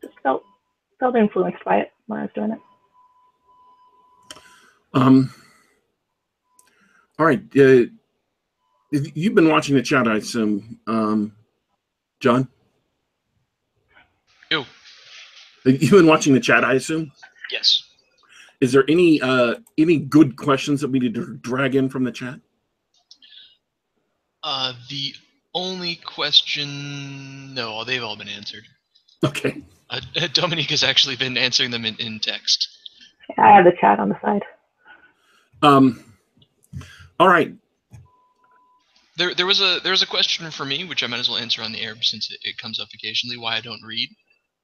just 0.02 0.14
felt 0.24 0.44
felt 1.00 1.16
influenced 1.16 1.64
by 1.66 1.78
it 1.78 1.92
when 2.08 2.20
I 2.20 2.24
was 2.24 2.32
doing 2.34 2.52
it. 2.52 2.60
Um, 4.94 5.34
all 7.18 7.26
right, 7.26 7.42
uh, 7.58 7.86
you've 8.92 9.36
been 9.36 9.50
watching 9.50 9.76
the 9.76 9.82
chat, 9.82 10.08
I 10.08 10.18
assume, 10.18 10.80
um, 10.88 11.34
John. 12.20 12.48
Ew. 14.52 14.66
You've 15.66 15.92
been 15.92 16.08
watching 16.08 16.34
the 16.34 16.40
chat, 16.40 16.64
I 16.64 16.74
assume. 16.74 17.12
Yes. 17.52 17.84
Is 18.64 18.72
there 18.72 18.86
any 18.88 19.22
uh, 19.22 19.56
any 19.78 19.98
good 19.98 20.38
questions 20.38 20.80
that 20.80 20.88
we 20.90 20.98
need 20.98 21.14
to 21.16 21.36
drag 21.42 21.76
in 21.76 21.90
from 21.90 22.06
the 22.06 22.14
chat? 22.14 22.40
Uh, 24.42 24.72
the 24.90 25.14
only 25.54 25.96
question, 25.96 27.54
no, 27.54 27.84
they've 27.84 28.02
all 28.02 28.16
been 28.16 28.30
answered. 28.30 28.64
Okay. 29.22 29.62
Uh, 29.90 30.00
Dominique 30.34 30.70
has 30.70 30.82
actually 30.82 31.18
been 31.18 31.36
answering 31.36 31.72
them 31.72 31.84
in, 31.84 31.98
in 31.98 32.22
text. 32.22 32.70
I 33.38 33.52
have 33.52 33.66
the 33.66 33.74
chat 33.82 34.00
on 34.00 34.08
the 34.08 34.20
side. 34.22 34.44
Um, 35.62 36.02
all 37.20 37.28
right. 37.28 37.54
There, 39.18 39.36
there 39.36 39.46
was 39.46 39.60
a 39.60 39.82
there 39.84 39.92
was 39.92 40.04
a 40.04 40.08
question 40.08 40.50
for 40.52 40.64
me, 40.64 40.86
which 40.86 41.04
I 41.04 41.08
might 41.08 41.20
as 41.20 41.28
well 41.28 41.38
answer 41.38 41.62
on 41.62 41.74
the 41.74 41.82
air 41.82 41.96
since 42.02 42.32
it, 42.32 42.40
it 42.44 42.58
comes 42.58 42.80
up 42.80 42.88
occasionally. 42.94 43.38
Why 43.38 43.58
I 43.58 43.62
don't 43.62 43.84
read? 43.84 44.10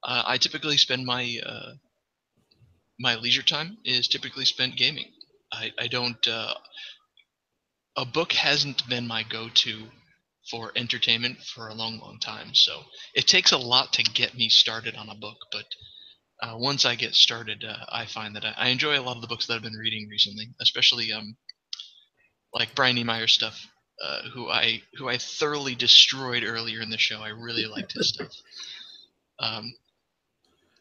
Uh, 0.02 0.22
I 0.26 0.38
typically 0.38 0.78
spend 0.78 1.04
my 1.04 1.38
uh, 1.44 1.72
my 3.00 3.16
leisure 3.16 3.42
time 3.42 3.78
is 3.84 4.06
typically 4.06 4.44
spent 4.44 4.76
gaming. 4.76 5.10
I 5.52 5.72
I 5.78 5.88
don't. 5.88 6.28
Uh, 6.28 6.54
a 7.96 8.04
book 8.04 8.32
hasn't 8.32 8.88
been 8.88 9.06
my 9.06 9.24
go-to 9.24 9.86
for 10.50 10.72
entertainment 10.76 11.38
for 11.54 11.68
a 11.68 11.74
long, 11.74 11.98
long 11.98 12.18
time. 12.20 12.54
So 12.54 12.82
it 13.14 13.26
takes 13.26 13.52
a 13.52 13.58
lot 13.58 13.92
to 13.94 14.02
get 14.02 14.34
me 14.34 14.48
started 14.48 14.94
on 14.94 15.08
a 15.08 15.14
book, 15.14 15.36
but 15.52 15.64
uh, 16.42 16.56
once 16.56 16.84
I 16.84 16.94
get 16.94 17.14
started, 17.14 17.64
uh, 17.64 17.84
I 17.88 18.06
find 18.06 18.34
that 18.36 18.44
I, 18.44 18.54
I 18.56 18.68
enjoy 18.68 18.98
a 18.98 19.02
lot 19.02 19.16
of 19.16 19.22
the 19.22 19.28
books 19.28 19.46
that 19.46 19.54
I've 19.54 19.62
been 19.62 19.74
reading 19.74 20.08
recently, 20.08 20.48
especially 20.60 21.12
um, 21.12 21.36
like 22.54 22.74
Brian 22.74 22.96
E. 22.96 23.04
Meyer 23.04 23.26
stuff, 23.26 23.60
uh, 24.02 24.22
who 24.32 24.48
I 24.48 24.82
who 24.94 25.08
I 25.08 25.18
thoroughly 25.18 25.74
destroyed 25.74 26.42
earlier 26.44 26.80
in 26.80 26.90
the 26.90 26.98
show. 26.98 27.20
I 27.20 27.28
really 27.28 27.66
liked 27.66 27.92
his 27.92 28.08
stuff. 28.08 28.32
Um, 29.38 29.72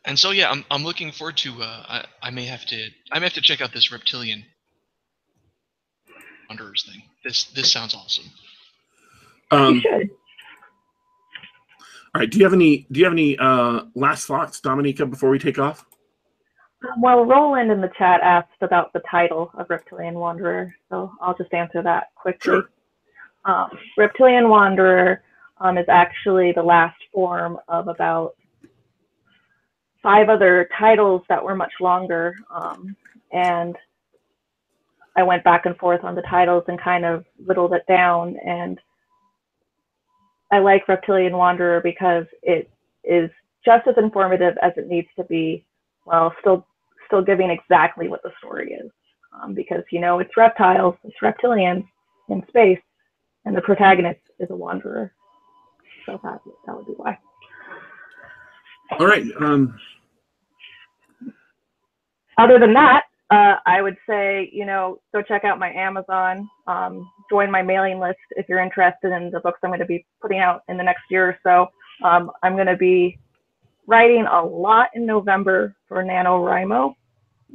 and 0.09 0.17
so 0.17 0.31
yeah, 0.31 0.49
I'm 0.49 0.65
I'm 0.71 0.83
looking 0.83 1.11
forward 1.11 1.37
to. 1.37 1.61
Uh, 1.61 1.83
I 1.87 2.05
I 2.23 2.29
may 2.31 2.45
have 2.45 2.65
to 2.65 2.87
I 3.11 3.19
may 3.19 3.27
have 3.27 3.33
to 3.33 3.41
check 3.41 3.61
out 3.61 3.71
this 3.71 3.91
reptilian 3.91 4.43
wanderers 6.49 6.83
thing. 6.91 7.03
This 7.23 7.45
this 7.45 7.71
sounds 7.71 7.93
awesome. 7.93 8.25
you 9.51 9.57
Um, 9.57 9.83
all 12.15 12.21
right. 12.21 12.29
Do 12.29 12.39
you 12.39 12.43
have 12.43 12.53
any 12.53 12.87
Do 12.91 12.99
you 12.99 13.05
have 13.05 13.13
any 13.13 13.37
uh, 13.37 13.81
last 13.93 14.25
thoughts, 14.25 14.59
Dominika, 14.59 15.07
before 15.07 15.29
we 15.29 15.37
take 15.37 15.59
off? 15.59 15.85
Um, 16.91 17.01
Well, 17.01 17.23
Roland 17.23 17.71
in 17.71 17.79
the 17.79 17.91
chat 17.95 18.19
asked 18.23 18.61
about 18.61 18.91
the 18.93 19.01
title 19.09 19.51
of 19.59 19.69
Reptilian 19.69 20.15
Wanderer, 20.15 20.73
so 20.89 21.11
I'll 21.21 21.37
just 21.37 21.53
answer 21.53 21.83
that 21.83 22.07
quickly. 22.15 22.39
Sure. 22.41 22.69
Um, 23.45 23.69
Reptilian 23.95 24.49
Wanderer 24.49 25.21
um, 25.59 25.77
is 25.77 25.85
actually 25.87 26.51
the 26.51 26.63
last 26.63 26.97
form 27.13 27.59
of 27.67 27.87
about 27.87 28.33
five 30.01 30.29
other 30.29 30.69
titles 30.77 31.21
that 31.29 31.43
were 31.43 31.55
much 31.55 31.73
longer. 31.79 32.35
Um, 32.53 32.95
and 33.33 33.75
I 35.17 35.23
went 35.23 35.43
back 35.43 35.65
and 35.65 35.77
forth 35.77 36.03
on 36.03 36.15
the 36.15 36.21
titles 36.23 36.63
and 36.67 36.79
kind 36.81 37.05
of 37.05 37.25
whittled 37.45 37.73
it 37.73 37.83
down. 37.87 38.37
And 38.45 38.79
I 40.51 40.59
like 40.59 40.87
Reptilian 40.87 41.35
Wanderer 41.37 41.81
because 41.81 42.25
it 42.41 42.69
is 43.03 43.29
just 43.65 43.87
as 43.87 43.95
informative 43.97 44.57
as 44.61 44.73
it 44.77 44.87
needs 44.87 45.07
to 45.17 45.23
be 45.25 45.65
while 46.05 46.33
still 46.39 46.65
still 47.07 47.21
giving 47.23 47.49
exactly 47.49 48.07
what 48.07 48.23
the 48.23 48.31
story 48.39 48.73
is. 48.73 48.91
Um, 49.41 49.53
because 49.53 49.83
you 49.91 49.99
know 49.99 50.19
it's 50.19 50.37
reptiles, 50.37 50.95
it's 51.03 51.15
reptilians 51.21 51.85
in 52.29 52.43
space, 52.47 52.79
and 53.45 53.55
the 53.55 53.61
protagonist 53.61 54.21
is 54.39 54.49
a 54.49 54.55
wanderer. 54.55 55.13
So 56.05 56.19
that 56.23 56.39
that 56.65 56.75
would 56.75 56.87
be 56.87 56.93
why. 56.93 57.17
All 58.97 59.05
right. 59.05 59.25
Um, 59.39 59.77
Other 62.37 62.57
than 62.59 62.73
that, 62.73 63.03
uh, 63.29 63.55
I 63.65 63.81
would 63.81 63.97
say 64.07 64.49
you 64.51 64.65
know 64.65 64.99
go 65.13 65.21
check 65.21 65.43
out 65.43 65.59
my 65.59 65.71
Amazon, 65.73 66.49
um, 66.67 67.09
join 67.29 67.51
my 67.51 67.61
mailing 67.61 67.99
list 67.99 68.17
if 68.31 68.47
you're 68.49 68.59
interested 68.59 69.11
in 69.11 69.29
the 69.31 69.39
books 69.41 69.59
I'm 69.63 69.69
going 69.69 69.79
to 69.79 69.85
be 69.85 70.05
putting 70.21 70.39
out 70.39 70.63
in 70.69 70.77
the 70.77 70.83
next 70.83 71.03
year 71.11 71.27
or 71.29 71.37
so. 71.43 71.67
Um, 72.07 72.31
I'm 72.43 72.55
going 72.55 72.67
to 72.67 72.77
be 72.77 73.19
writing 73.87 74.25
a 74.25 74.41
lot 74.43 74.89
in 74.95 75.05
November 75.05 75.75
for 75.87 76.03
NaNoWriMo. 76.03 76.93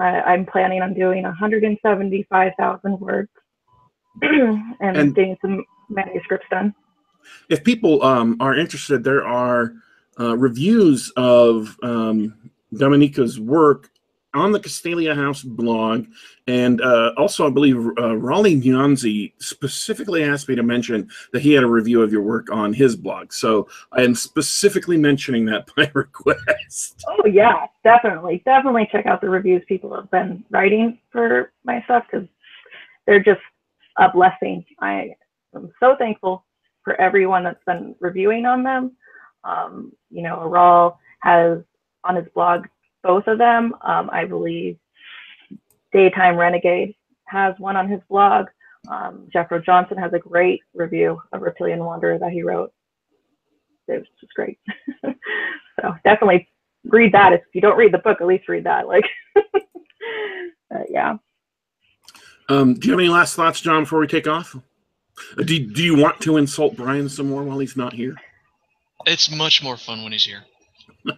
I, 0.01 0.05
I'm 0.21 0.45
planning 0.47 0.83
on 0.83 0.93
doing 0.93 1.23
175,000 1.23 3.01
words 3.01 3.29
and, 4.23 4.75
And- 4.81 5.15
getting 5.15 5.37
some 5.41 5.65
manuscripts 5.89 6.47
done. 6.51 6.75
if 7.49 7.63
people 7.65 8.03
um, 8.03 8.37
are 8.41 8.55
interested, 8.55 9.03
there 9.05 9.25
are 9.27 9.75
uh, 10.19 10.37
reviews 10.37 11.13
of 11.17 11.77
um, 11.83 12.35
work 13.41 13.91
on 14.35 14.51
the 14.51 14.61
Castalia 14.61 15.15
House 15.15 15.43
blog. 15.43 16.07
And 16.47 16.81
uh, 16.83 17.13
also, 17.17 17.47
I 17.47 17.51
believe 17.51 17.77
uh, 17.77 18.19
Rawle 18.19 18.61
Nyanzi 18.61 19.33
specifically 19.39 20.25
asked 20.25 20.49
me 20.49 20.57
to 20.57 20.63
mention 20.63 21.09
that 21.33 21.41
he 21.41 21.53
had 21.53 21.63
a 21.63 21.69
review 21.69 22.03
of 22.03 22.13
your 22.13 22.23
work 22.23 22.51
on 22.51 22.73
his 22.73 22.97
blog. 22.97 23.33
So 23.33 23.69
I 23.93 24.03
am 24.03 24.15
specifically 24.15 24.97
mentioning 24.97 25.45
that 25.47 25.71
by 25.77 25.91
request. 25.95 27.05
Oh, 27.09 27.27
yeah, 27.27 27.67
definitely. 27.85 28.43
Definitely 28.45 28.89
check 28.91 29.07
out 29.07 29.21
the 29.21 29.31
reviews 29.31 29.63
people 29.67 29.95
have 29.95 30.11
been 30.11 30.45
writing 30.51 30.99
for 31.11 31.53
my 31.65 31.83
stuff 31.85 32.05
because 32.11 32.29
they're 33.07 33.23
just 33.23 33.41
a 33.97 34.11
blessing. 34.11 34.65
I 34.81 35.15
am 35.55 35.73
so 35.81 35.95
thankful 35.97 36.45
for 36.83 37.01
everyone 37.01 37.45
that's 37.45 37.65
been 37.65 37.95
reviewing 38.01 38.45
on 38.45 38.63
them. 38.63 38.97
Um, 39.45 39.93
you 40.11 40.23
know, 40.23 40.41
Aral 40.41 40.99
has 41.21 41.59
on 42.03 42.17
his 42.17 42.27
blog 42.35 42.67
both 43.03 43.27
of 43.27 43.39
them. 43.39 43.75
Um, 43.83 44.09
I 44.13 44.25
believe 44.25 44.79
Daytime 45.93 46.37
Renegade 46.37 46.95
has 47.27 47.55
one 47.59 47.77
on 47.77 47.89
his 47.89 48.01
blog. 48.09 48.47
Um, 48.89 49.29
Jeffro 49.35 49.65
Johnson 49.65 49.97
has 49.99 50.13
a 50.13 50.19
great 50.19 50.61
review 50.75 51.21
of 51.33 51.43
Reptilian 51.43 51.85
Wanderer 51.85 52.19
that 52.19 52.33
he 52.33 52.43
wrote. 52.43 52.73
It 53.89 53.99
was 53.99 54.07
just 54.21 54.35
great. 54.35 54.59
so 55.05 55.95
definitely 56.05 56.49
read 56.85 57.13
that. 57.13 57.33
If 57.33 57.43
you 57.53 57.61
don't 57.61 57.77
read 57.77 57.93
the 57.93 57.99
book, 57.99 58.21
at 58.21 58.27
least 58.27 58.49
read 58.49 58.65
that. 58.65 58.87
Like, 58.87 59.05
yeah. 60.91 61.17
Um, 62.49 62.75
do 62.75 62.89
you 62.89 62.93
have 62.93 63.01
any 63.01 63.09
last 63.09 63.37
thoughts, 63.37 63.61
John, 63.61 63.85
before 63.85 64.01
we 64.01 64.07
take 64.07 64.27
off? 64.27 64.55
Uh, 64.57 65.43
do, 65.43 65.59
do 65.59 65.83
you 65.83 65.97
want 65.97 66.21
to 66.23 66.37
insult 66.37 66.77
Brian 66.77 67.09
some 67.09 67.29
more 67.29 67.43
while 67.43 67.59
he's 67.59 67.77
not 67.77 67.93
here? 67.93 68.17
It's 69.07 69.31
much 69.31 69.63
more 69.63 69.77
fun 69.77 70.03
when 70.03 70.13
he's 70.13 70.25
here. 70.25 70.43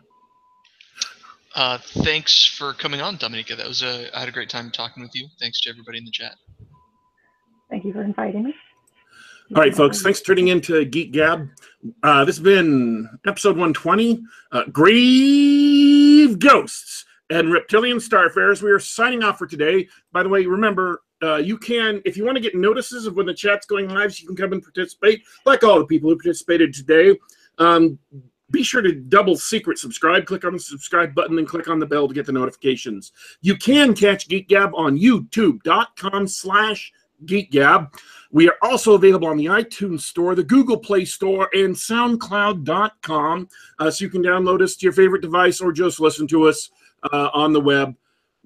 uh, 1.55 1.79
thanks 1.79 2.47
for 2.47 2.73
coming 2.73 3.01
on, 3.01 3.17
Dominika. 3.17 3.57
That 3.57 3.67
was 3.67 3.83
a 3.83 4.15
I 4.17 4.21
had 4.21 4.29
a 4.29 4.33
great 4.33 4.51
time 4.51 4.71
talking 4.71 5.03
with 5.03 5.15
you. 5.15 5.29
Thanks 5.41 5.61
to 5.63 5.71
everybody 5.71 5.99
in 5.99 6.05
the 6.05 6.11
chat. 6.11 6.35
Thank 7.71 7.85
you 7.85 7.93
for 7.93 8.03
inviting 8.03 8.45
me. 8.45 8.55
All 9.55 9.63
right, 9.63 9.75
folks. 9.75 10.03
Thanks 10.03 10.21
for 10.21 10.27
tuning 10.27 10.49
in 10.49 10.61
to 10.63 10.85
Geek 10.85 11.13
Gab. 11.13 11.49
Uh, 12.03 12.25
this 12.25 12.37
has 12.37 12.43
been 12.43 13.09
episode 13.27 13.51
120. 13.51 14.21
Uh, 14.51 14.65
Grave 14.73 16.39
Ghosts 16.41 17.05
and 17.31 17.53
Reptilian 17.53 17.99
Starfarers. 17.99 18.61
We 18.61 18.71
are 18.71 18.81
signing 18.81 19.23
off 19.23 19.39
for 19.39 19.47
today. 19.47 19.89
By 20.11 20.25
the 20.25 20.29
way, 20.29 20.45
remember 20.47 21.03
uh, 21.23 21.37
you 21.37 21.59
can, 21.59 22.03
if 22.05 22.17
you 22.17 22.25
want 22.25 22.37
to 22.37 22.43
get 22.43 22.57
notices 22.57 23.07
of 23.07 23.17
when 23.17 23.27
the 23.27 23.35
chat's 23.35 23.67
going 23.67 23.89
live, 23.89 24.13
so 24.13 24.23
you 24.23 24.27
can 24.27 24.37
come 24.37 24.53
and 24.53 24.63
participate, 24.63 25.23
like 25.45 25.63
all 25.63 25.79
the 25.79 25.87
people 25.87 26.11
who 26.11 26.17
participated 26.17 26.75
today. 26.75 27.17
Um, 27.59 27.99
be 28.51 28.63
sure 28.63 28.83
to 28.83 28.93
double 28.93 29.37
secret 29.37 29.79
subscribe. 29.79 30.25
Click 30.25 30.45
on 30.45 30.53
the 30.53 30.61
subscribe 30.61 31.15
button 31.15 31.39
and 31.39 31.49
click 31.49 31.69
on 31.69 31.81
the 31.81 31.87
bell 31.87 32.07
to 32.07 32.15
get 32.15 32.27
the 32.27 32.33
notifications. 32.33 33.13
You 33.41 33.57
can 33.57 33.93
catch 33.95 34.29
Geek 34.29 34.49
Gab 34.49 34.73
on 34.75 34.99
youtube.com 34.99 36.29
slash 36.29 36.93
Geek 37.25 37.51
Gab. 37.51 37.93
We 38.31 38.49
are 38.49 38.57
also 38.63 38.95
available 38.95 39.29
on 39.29 39.37
the 39.37 39.47
iTunes 39.47 40.03
Store, 40.03 40.35
the 40.35 40.45
Google 40.45 40.77
Play 40.77 41.05
Store, 41.05 41.49
and 41.55 41.75
SoundCloud.com. 41.75 43.49
Uh, 43.79 43.91
so 43.91 44.05
you 44.05 44.11
can 44.11 44.23
download 44.23 44.63
us 44.63 44.77
to 44.77 44.87
your 44.87 44.93
favorite 44.93 45.23
device 45.23 45.61
or 45.61 45.73
just 45.73 45.99
listen 45.99 46.29
to 46.29 46.47
us 46.47 46.71
uh, 47.13 47.31
on 47.33 47.53
the 47.53 47.61
web 47.61 47.97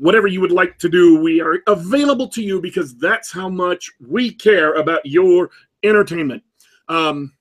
whatever 0.01 0.27
you 0.27 0.41
would 0.41 0.51
like 0.51 0.79
to 0.79 0.89
do, 0.89 1.21
we 1.21 1.43
are 1.43 1.59
available 1.67 2.27
to 2.27 2.43
you 2.43 2.61
because 2.61 2.97
that's 2.97 3.31
how 3.31 3.51
much 3.51 3.91
we 4.09 4.33
care 4.33 4.75
about 4.75 5.05
your 5.05 5.51
entertainment. 5.83 6.43
Um, 6.89 7.35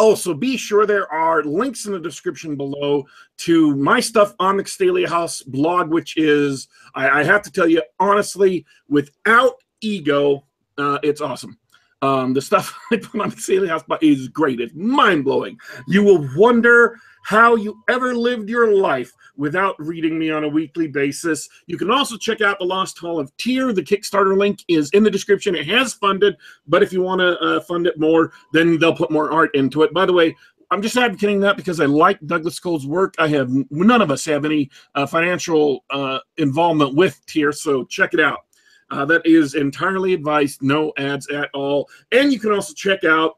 also, 0.00 0.32
be 0.32 0.56
sure 0.56 0.86
there 0.86 1.12
are 1.12 1.44
links 1.44 1.84
in 1.84 1.92
the 1.92 2.00
description 2.00 2.56
below 2.56 3.06
to 3.36 3.76
my 3.76 4.00
stuff 4.00 4.34
on 4.40 4.56
the 4.56 4.64
Castalia 4.64 5.06
House 5.06 5.42
blog, 5.42 5.90
which 5.90 6.16
is, 6.16 6.68
I, 6.94 7.20
I 7.20 7.24
have 7.24 7.42
to 7.42 7.52
tell 7.52 7.68
you 7.68 7.82
honestly, 8.00 8.64
without 8.88 9.56
ego, 9.82 10.46
uh, 10.78 10.98
it's 11.02 11.20
awesome. 11.20 11.58
Um, 12.02 12.32
the 12.32 12.40
stuff 12.40 12.78
I 12.92 12.96
put 12.96 13.20
on 13.20 13.30
the 13.30 13.36
Castalia 13.36 13.68
House 13.68 13.84
is 14.00 14.28
great. 14.28 14.60
It's 14.60 14.74
mind 14.74 15.24
blowing. 15.24 15.58
You 15.86 16.02
will 16.02 16.28
wonder 16.36 16.96
how 17.24 17.54
you 17.54 17.82
ever 17.88 18.14
lived 18.14 18.48
your 18.48 18.72
life 18.72 19.12
without 19.36 19.74
reading 19.78 20.18
me 20.18 20.30
on 20.30 20.44
a 20.44 20.48
weekly 20.48 20.88
basis. 20.88 21.48
You 21.66 21.76
can 21.76 21.90
also 21.90 22.16
check 22.16 22.40
out 22.40 22.58
the 22.58 22.64
Lost 22.64 22.98
Hall 22.98 23.20
of 23.20 23.34
Tyr. 23.36 23.72
The 23.72 23.82
Kickstarter 23.82 24.36
link 24.36 24.64
is 24.68 24.90
in 24.90 25.02
the 25.02 25.10
description. 25.10 25.54
It 25.54 25.66
has 25.66 25.94
funded, 25.94 26.36
but 26.66 26.82
if 26.82 26.92
you 26.92 27.02
want 27.02 27.20
to 27.20 27.38
uh, 27.38 27.60
fund 27.60 27.86
it 27.86 27.98
more, 27.98 28.32
then 28.52 28.78
they'll 28.78 28.96
put 28.96 29.10
more 29.10 29.30
art 29.32 29.54
into 29.54 29.82
it. 29.82 29.92
By 29.92 30.06
the 30.06 30.12
way, 30.12 30.34
I'm 30.70 30.82
just 30.82 30.96
advocating 30.96 31.40
that 31.40 31.56
because 31.56 31.80
I 31.80 31.86
like 31.86 32.20
Douglas 32.26 32.60
Cole's 32.60 32.86
work. 32.86 33.14
I 33.18 33.28
have 33.28 33.50
none 33.70 34.00
of 34.00 34.10
us 34.10 34.24
have 34.26 34.44
any 34.44 34.70
uh, 34.94 35.04
financial 35.04 35.84
uh, 35.90 36.20
involvement 36.36 36.94
with 36.94 37.20
Tyr, 37.26 37.52
so 37.52 37.84
check 37.84 38.14
it 38.14 38.20
out. 38.20 38.40
Uh, 38.90 39.04
that 39.04 39.22
is 39.24 39.54
entirely 39.54 40.14
advice, 40.14 40.58
no 40.60 40.92
ads 40.98 41.28
at 41.28 41.48
all. 41.54 41.88
And 42.12 42.32
you 42.32 42.40
can 42.40 42.52
also 42.52 42.74
check 42.74 43.04
out 43.04 43.36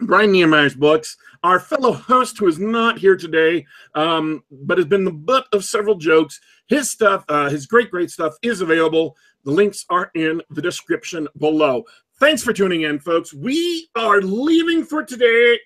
Brian 0.00 0.32
Niemeier's 0.32 0.74
books. 0.74 1.16
Our 1.42 1.60
fellow 1.60 1.92
host, 1.92 2.38
who 2.38 2.46
is 2.46 2.58
not 2.58 2.98
here 2.98 3.16
today, 3.16 3.64
um, 3.94 4.42
but 4.50 4.78
has 4.78 4.86
been 4.86 5.04
the 5.04 5.12
butt 5.12 5.46
of 5.52 5.64
several 5.64 5.94
jokes, 5.94 6.40
his 6.66 6.90
stuff, 6.90 7.24
uh, 7.28 7.48
his 7.48 7.66
great, 7.66 7.90
great 7.90 8.10
stuff, 8.10 8.34
is 8.42 8.60
available. 8.60 9.16
The 9.44 9.52
links 9.52 9.84
are 9.90 10.10
in 10.14 10.42
the 10.50 10.62
description 10.62 11.28
below. 11.38 11.84
Thanks 12.18 12.42
for 12.42 12.52
tuning 12.52 12.82
in, 12.82 12.98
folks. 12.98 13.32
We 13.32 13.88
are 13.94 14.20
leaving 14.20 14.84
for 14.84 15.04
today. 15.04 15.58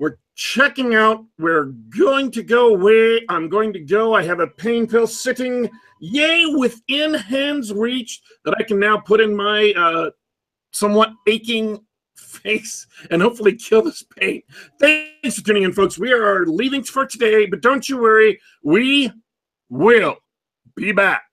We're 0.00 0.16
checking 0.34 0.94
out. 0.94 1.26
We're 1.38 1.74
going 1.96 2.30
to 2.30 2.42
go 2.42 2.74
away. 2.74 3.20
I'm 3.28 3.50
going 3.50 3.74
to 3.74 3.80
go. 3.80 4.14
I 4.14 4.22
have 4.22 4.40
a 4.40 4.46
pain 4.46 4.86
pill 4.86 5.06
sitting, 5.06 5.68
yay, 6.00 6.46
within 6.56 7.12
hand's 7.12 7.70
reach 7.70 8.22
that 8.46 8.54
I 8.58 8.62
can 8.62 8.80
now 8.80 8.96
put 8.96 9.20
in 9.20 9.36
my 9.36 9.74
uh, 9.76 10.10
somewhat 10.70 11.12
aching 11.28 11.84
face 12.16 12.86
and 13.10 13.20
hopefully 13.20 13.54
kill 13.54 13.82
this 13.82 14.02
pain. 14.18 14.40
Thanks 14.80 15.36
for 15.36 15.44
tuning 15.44 15.64
in, 15.64 15.72
folks. 15.74 15.98
We 15.98 16.12
are 16.12 16.46
leaving 16.46 16.82
for 16.82 17.04
today, 17.04 17.44
but 17.44 17.60
don't 17.60 17.86
you 17.86 17.98
worry, 17.98 18.40
we 18.64 19.12
will 19.68 20.16
be 20.76 20.92
back. 20.92 21.24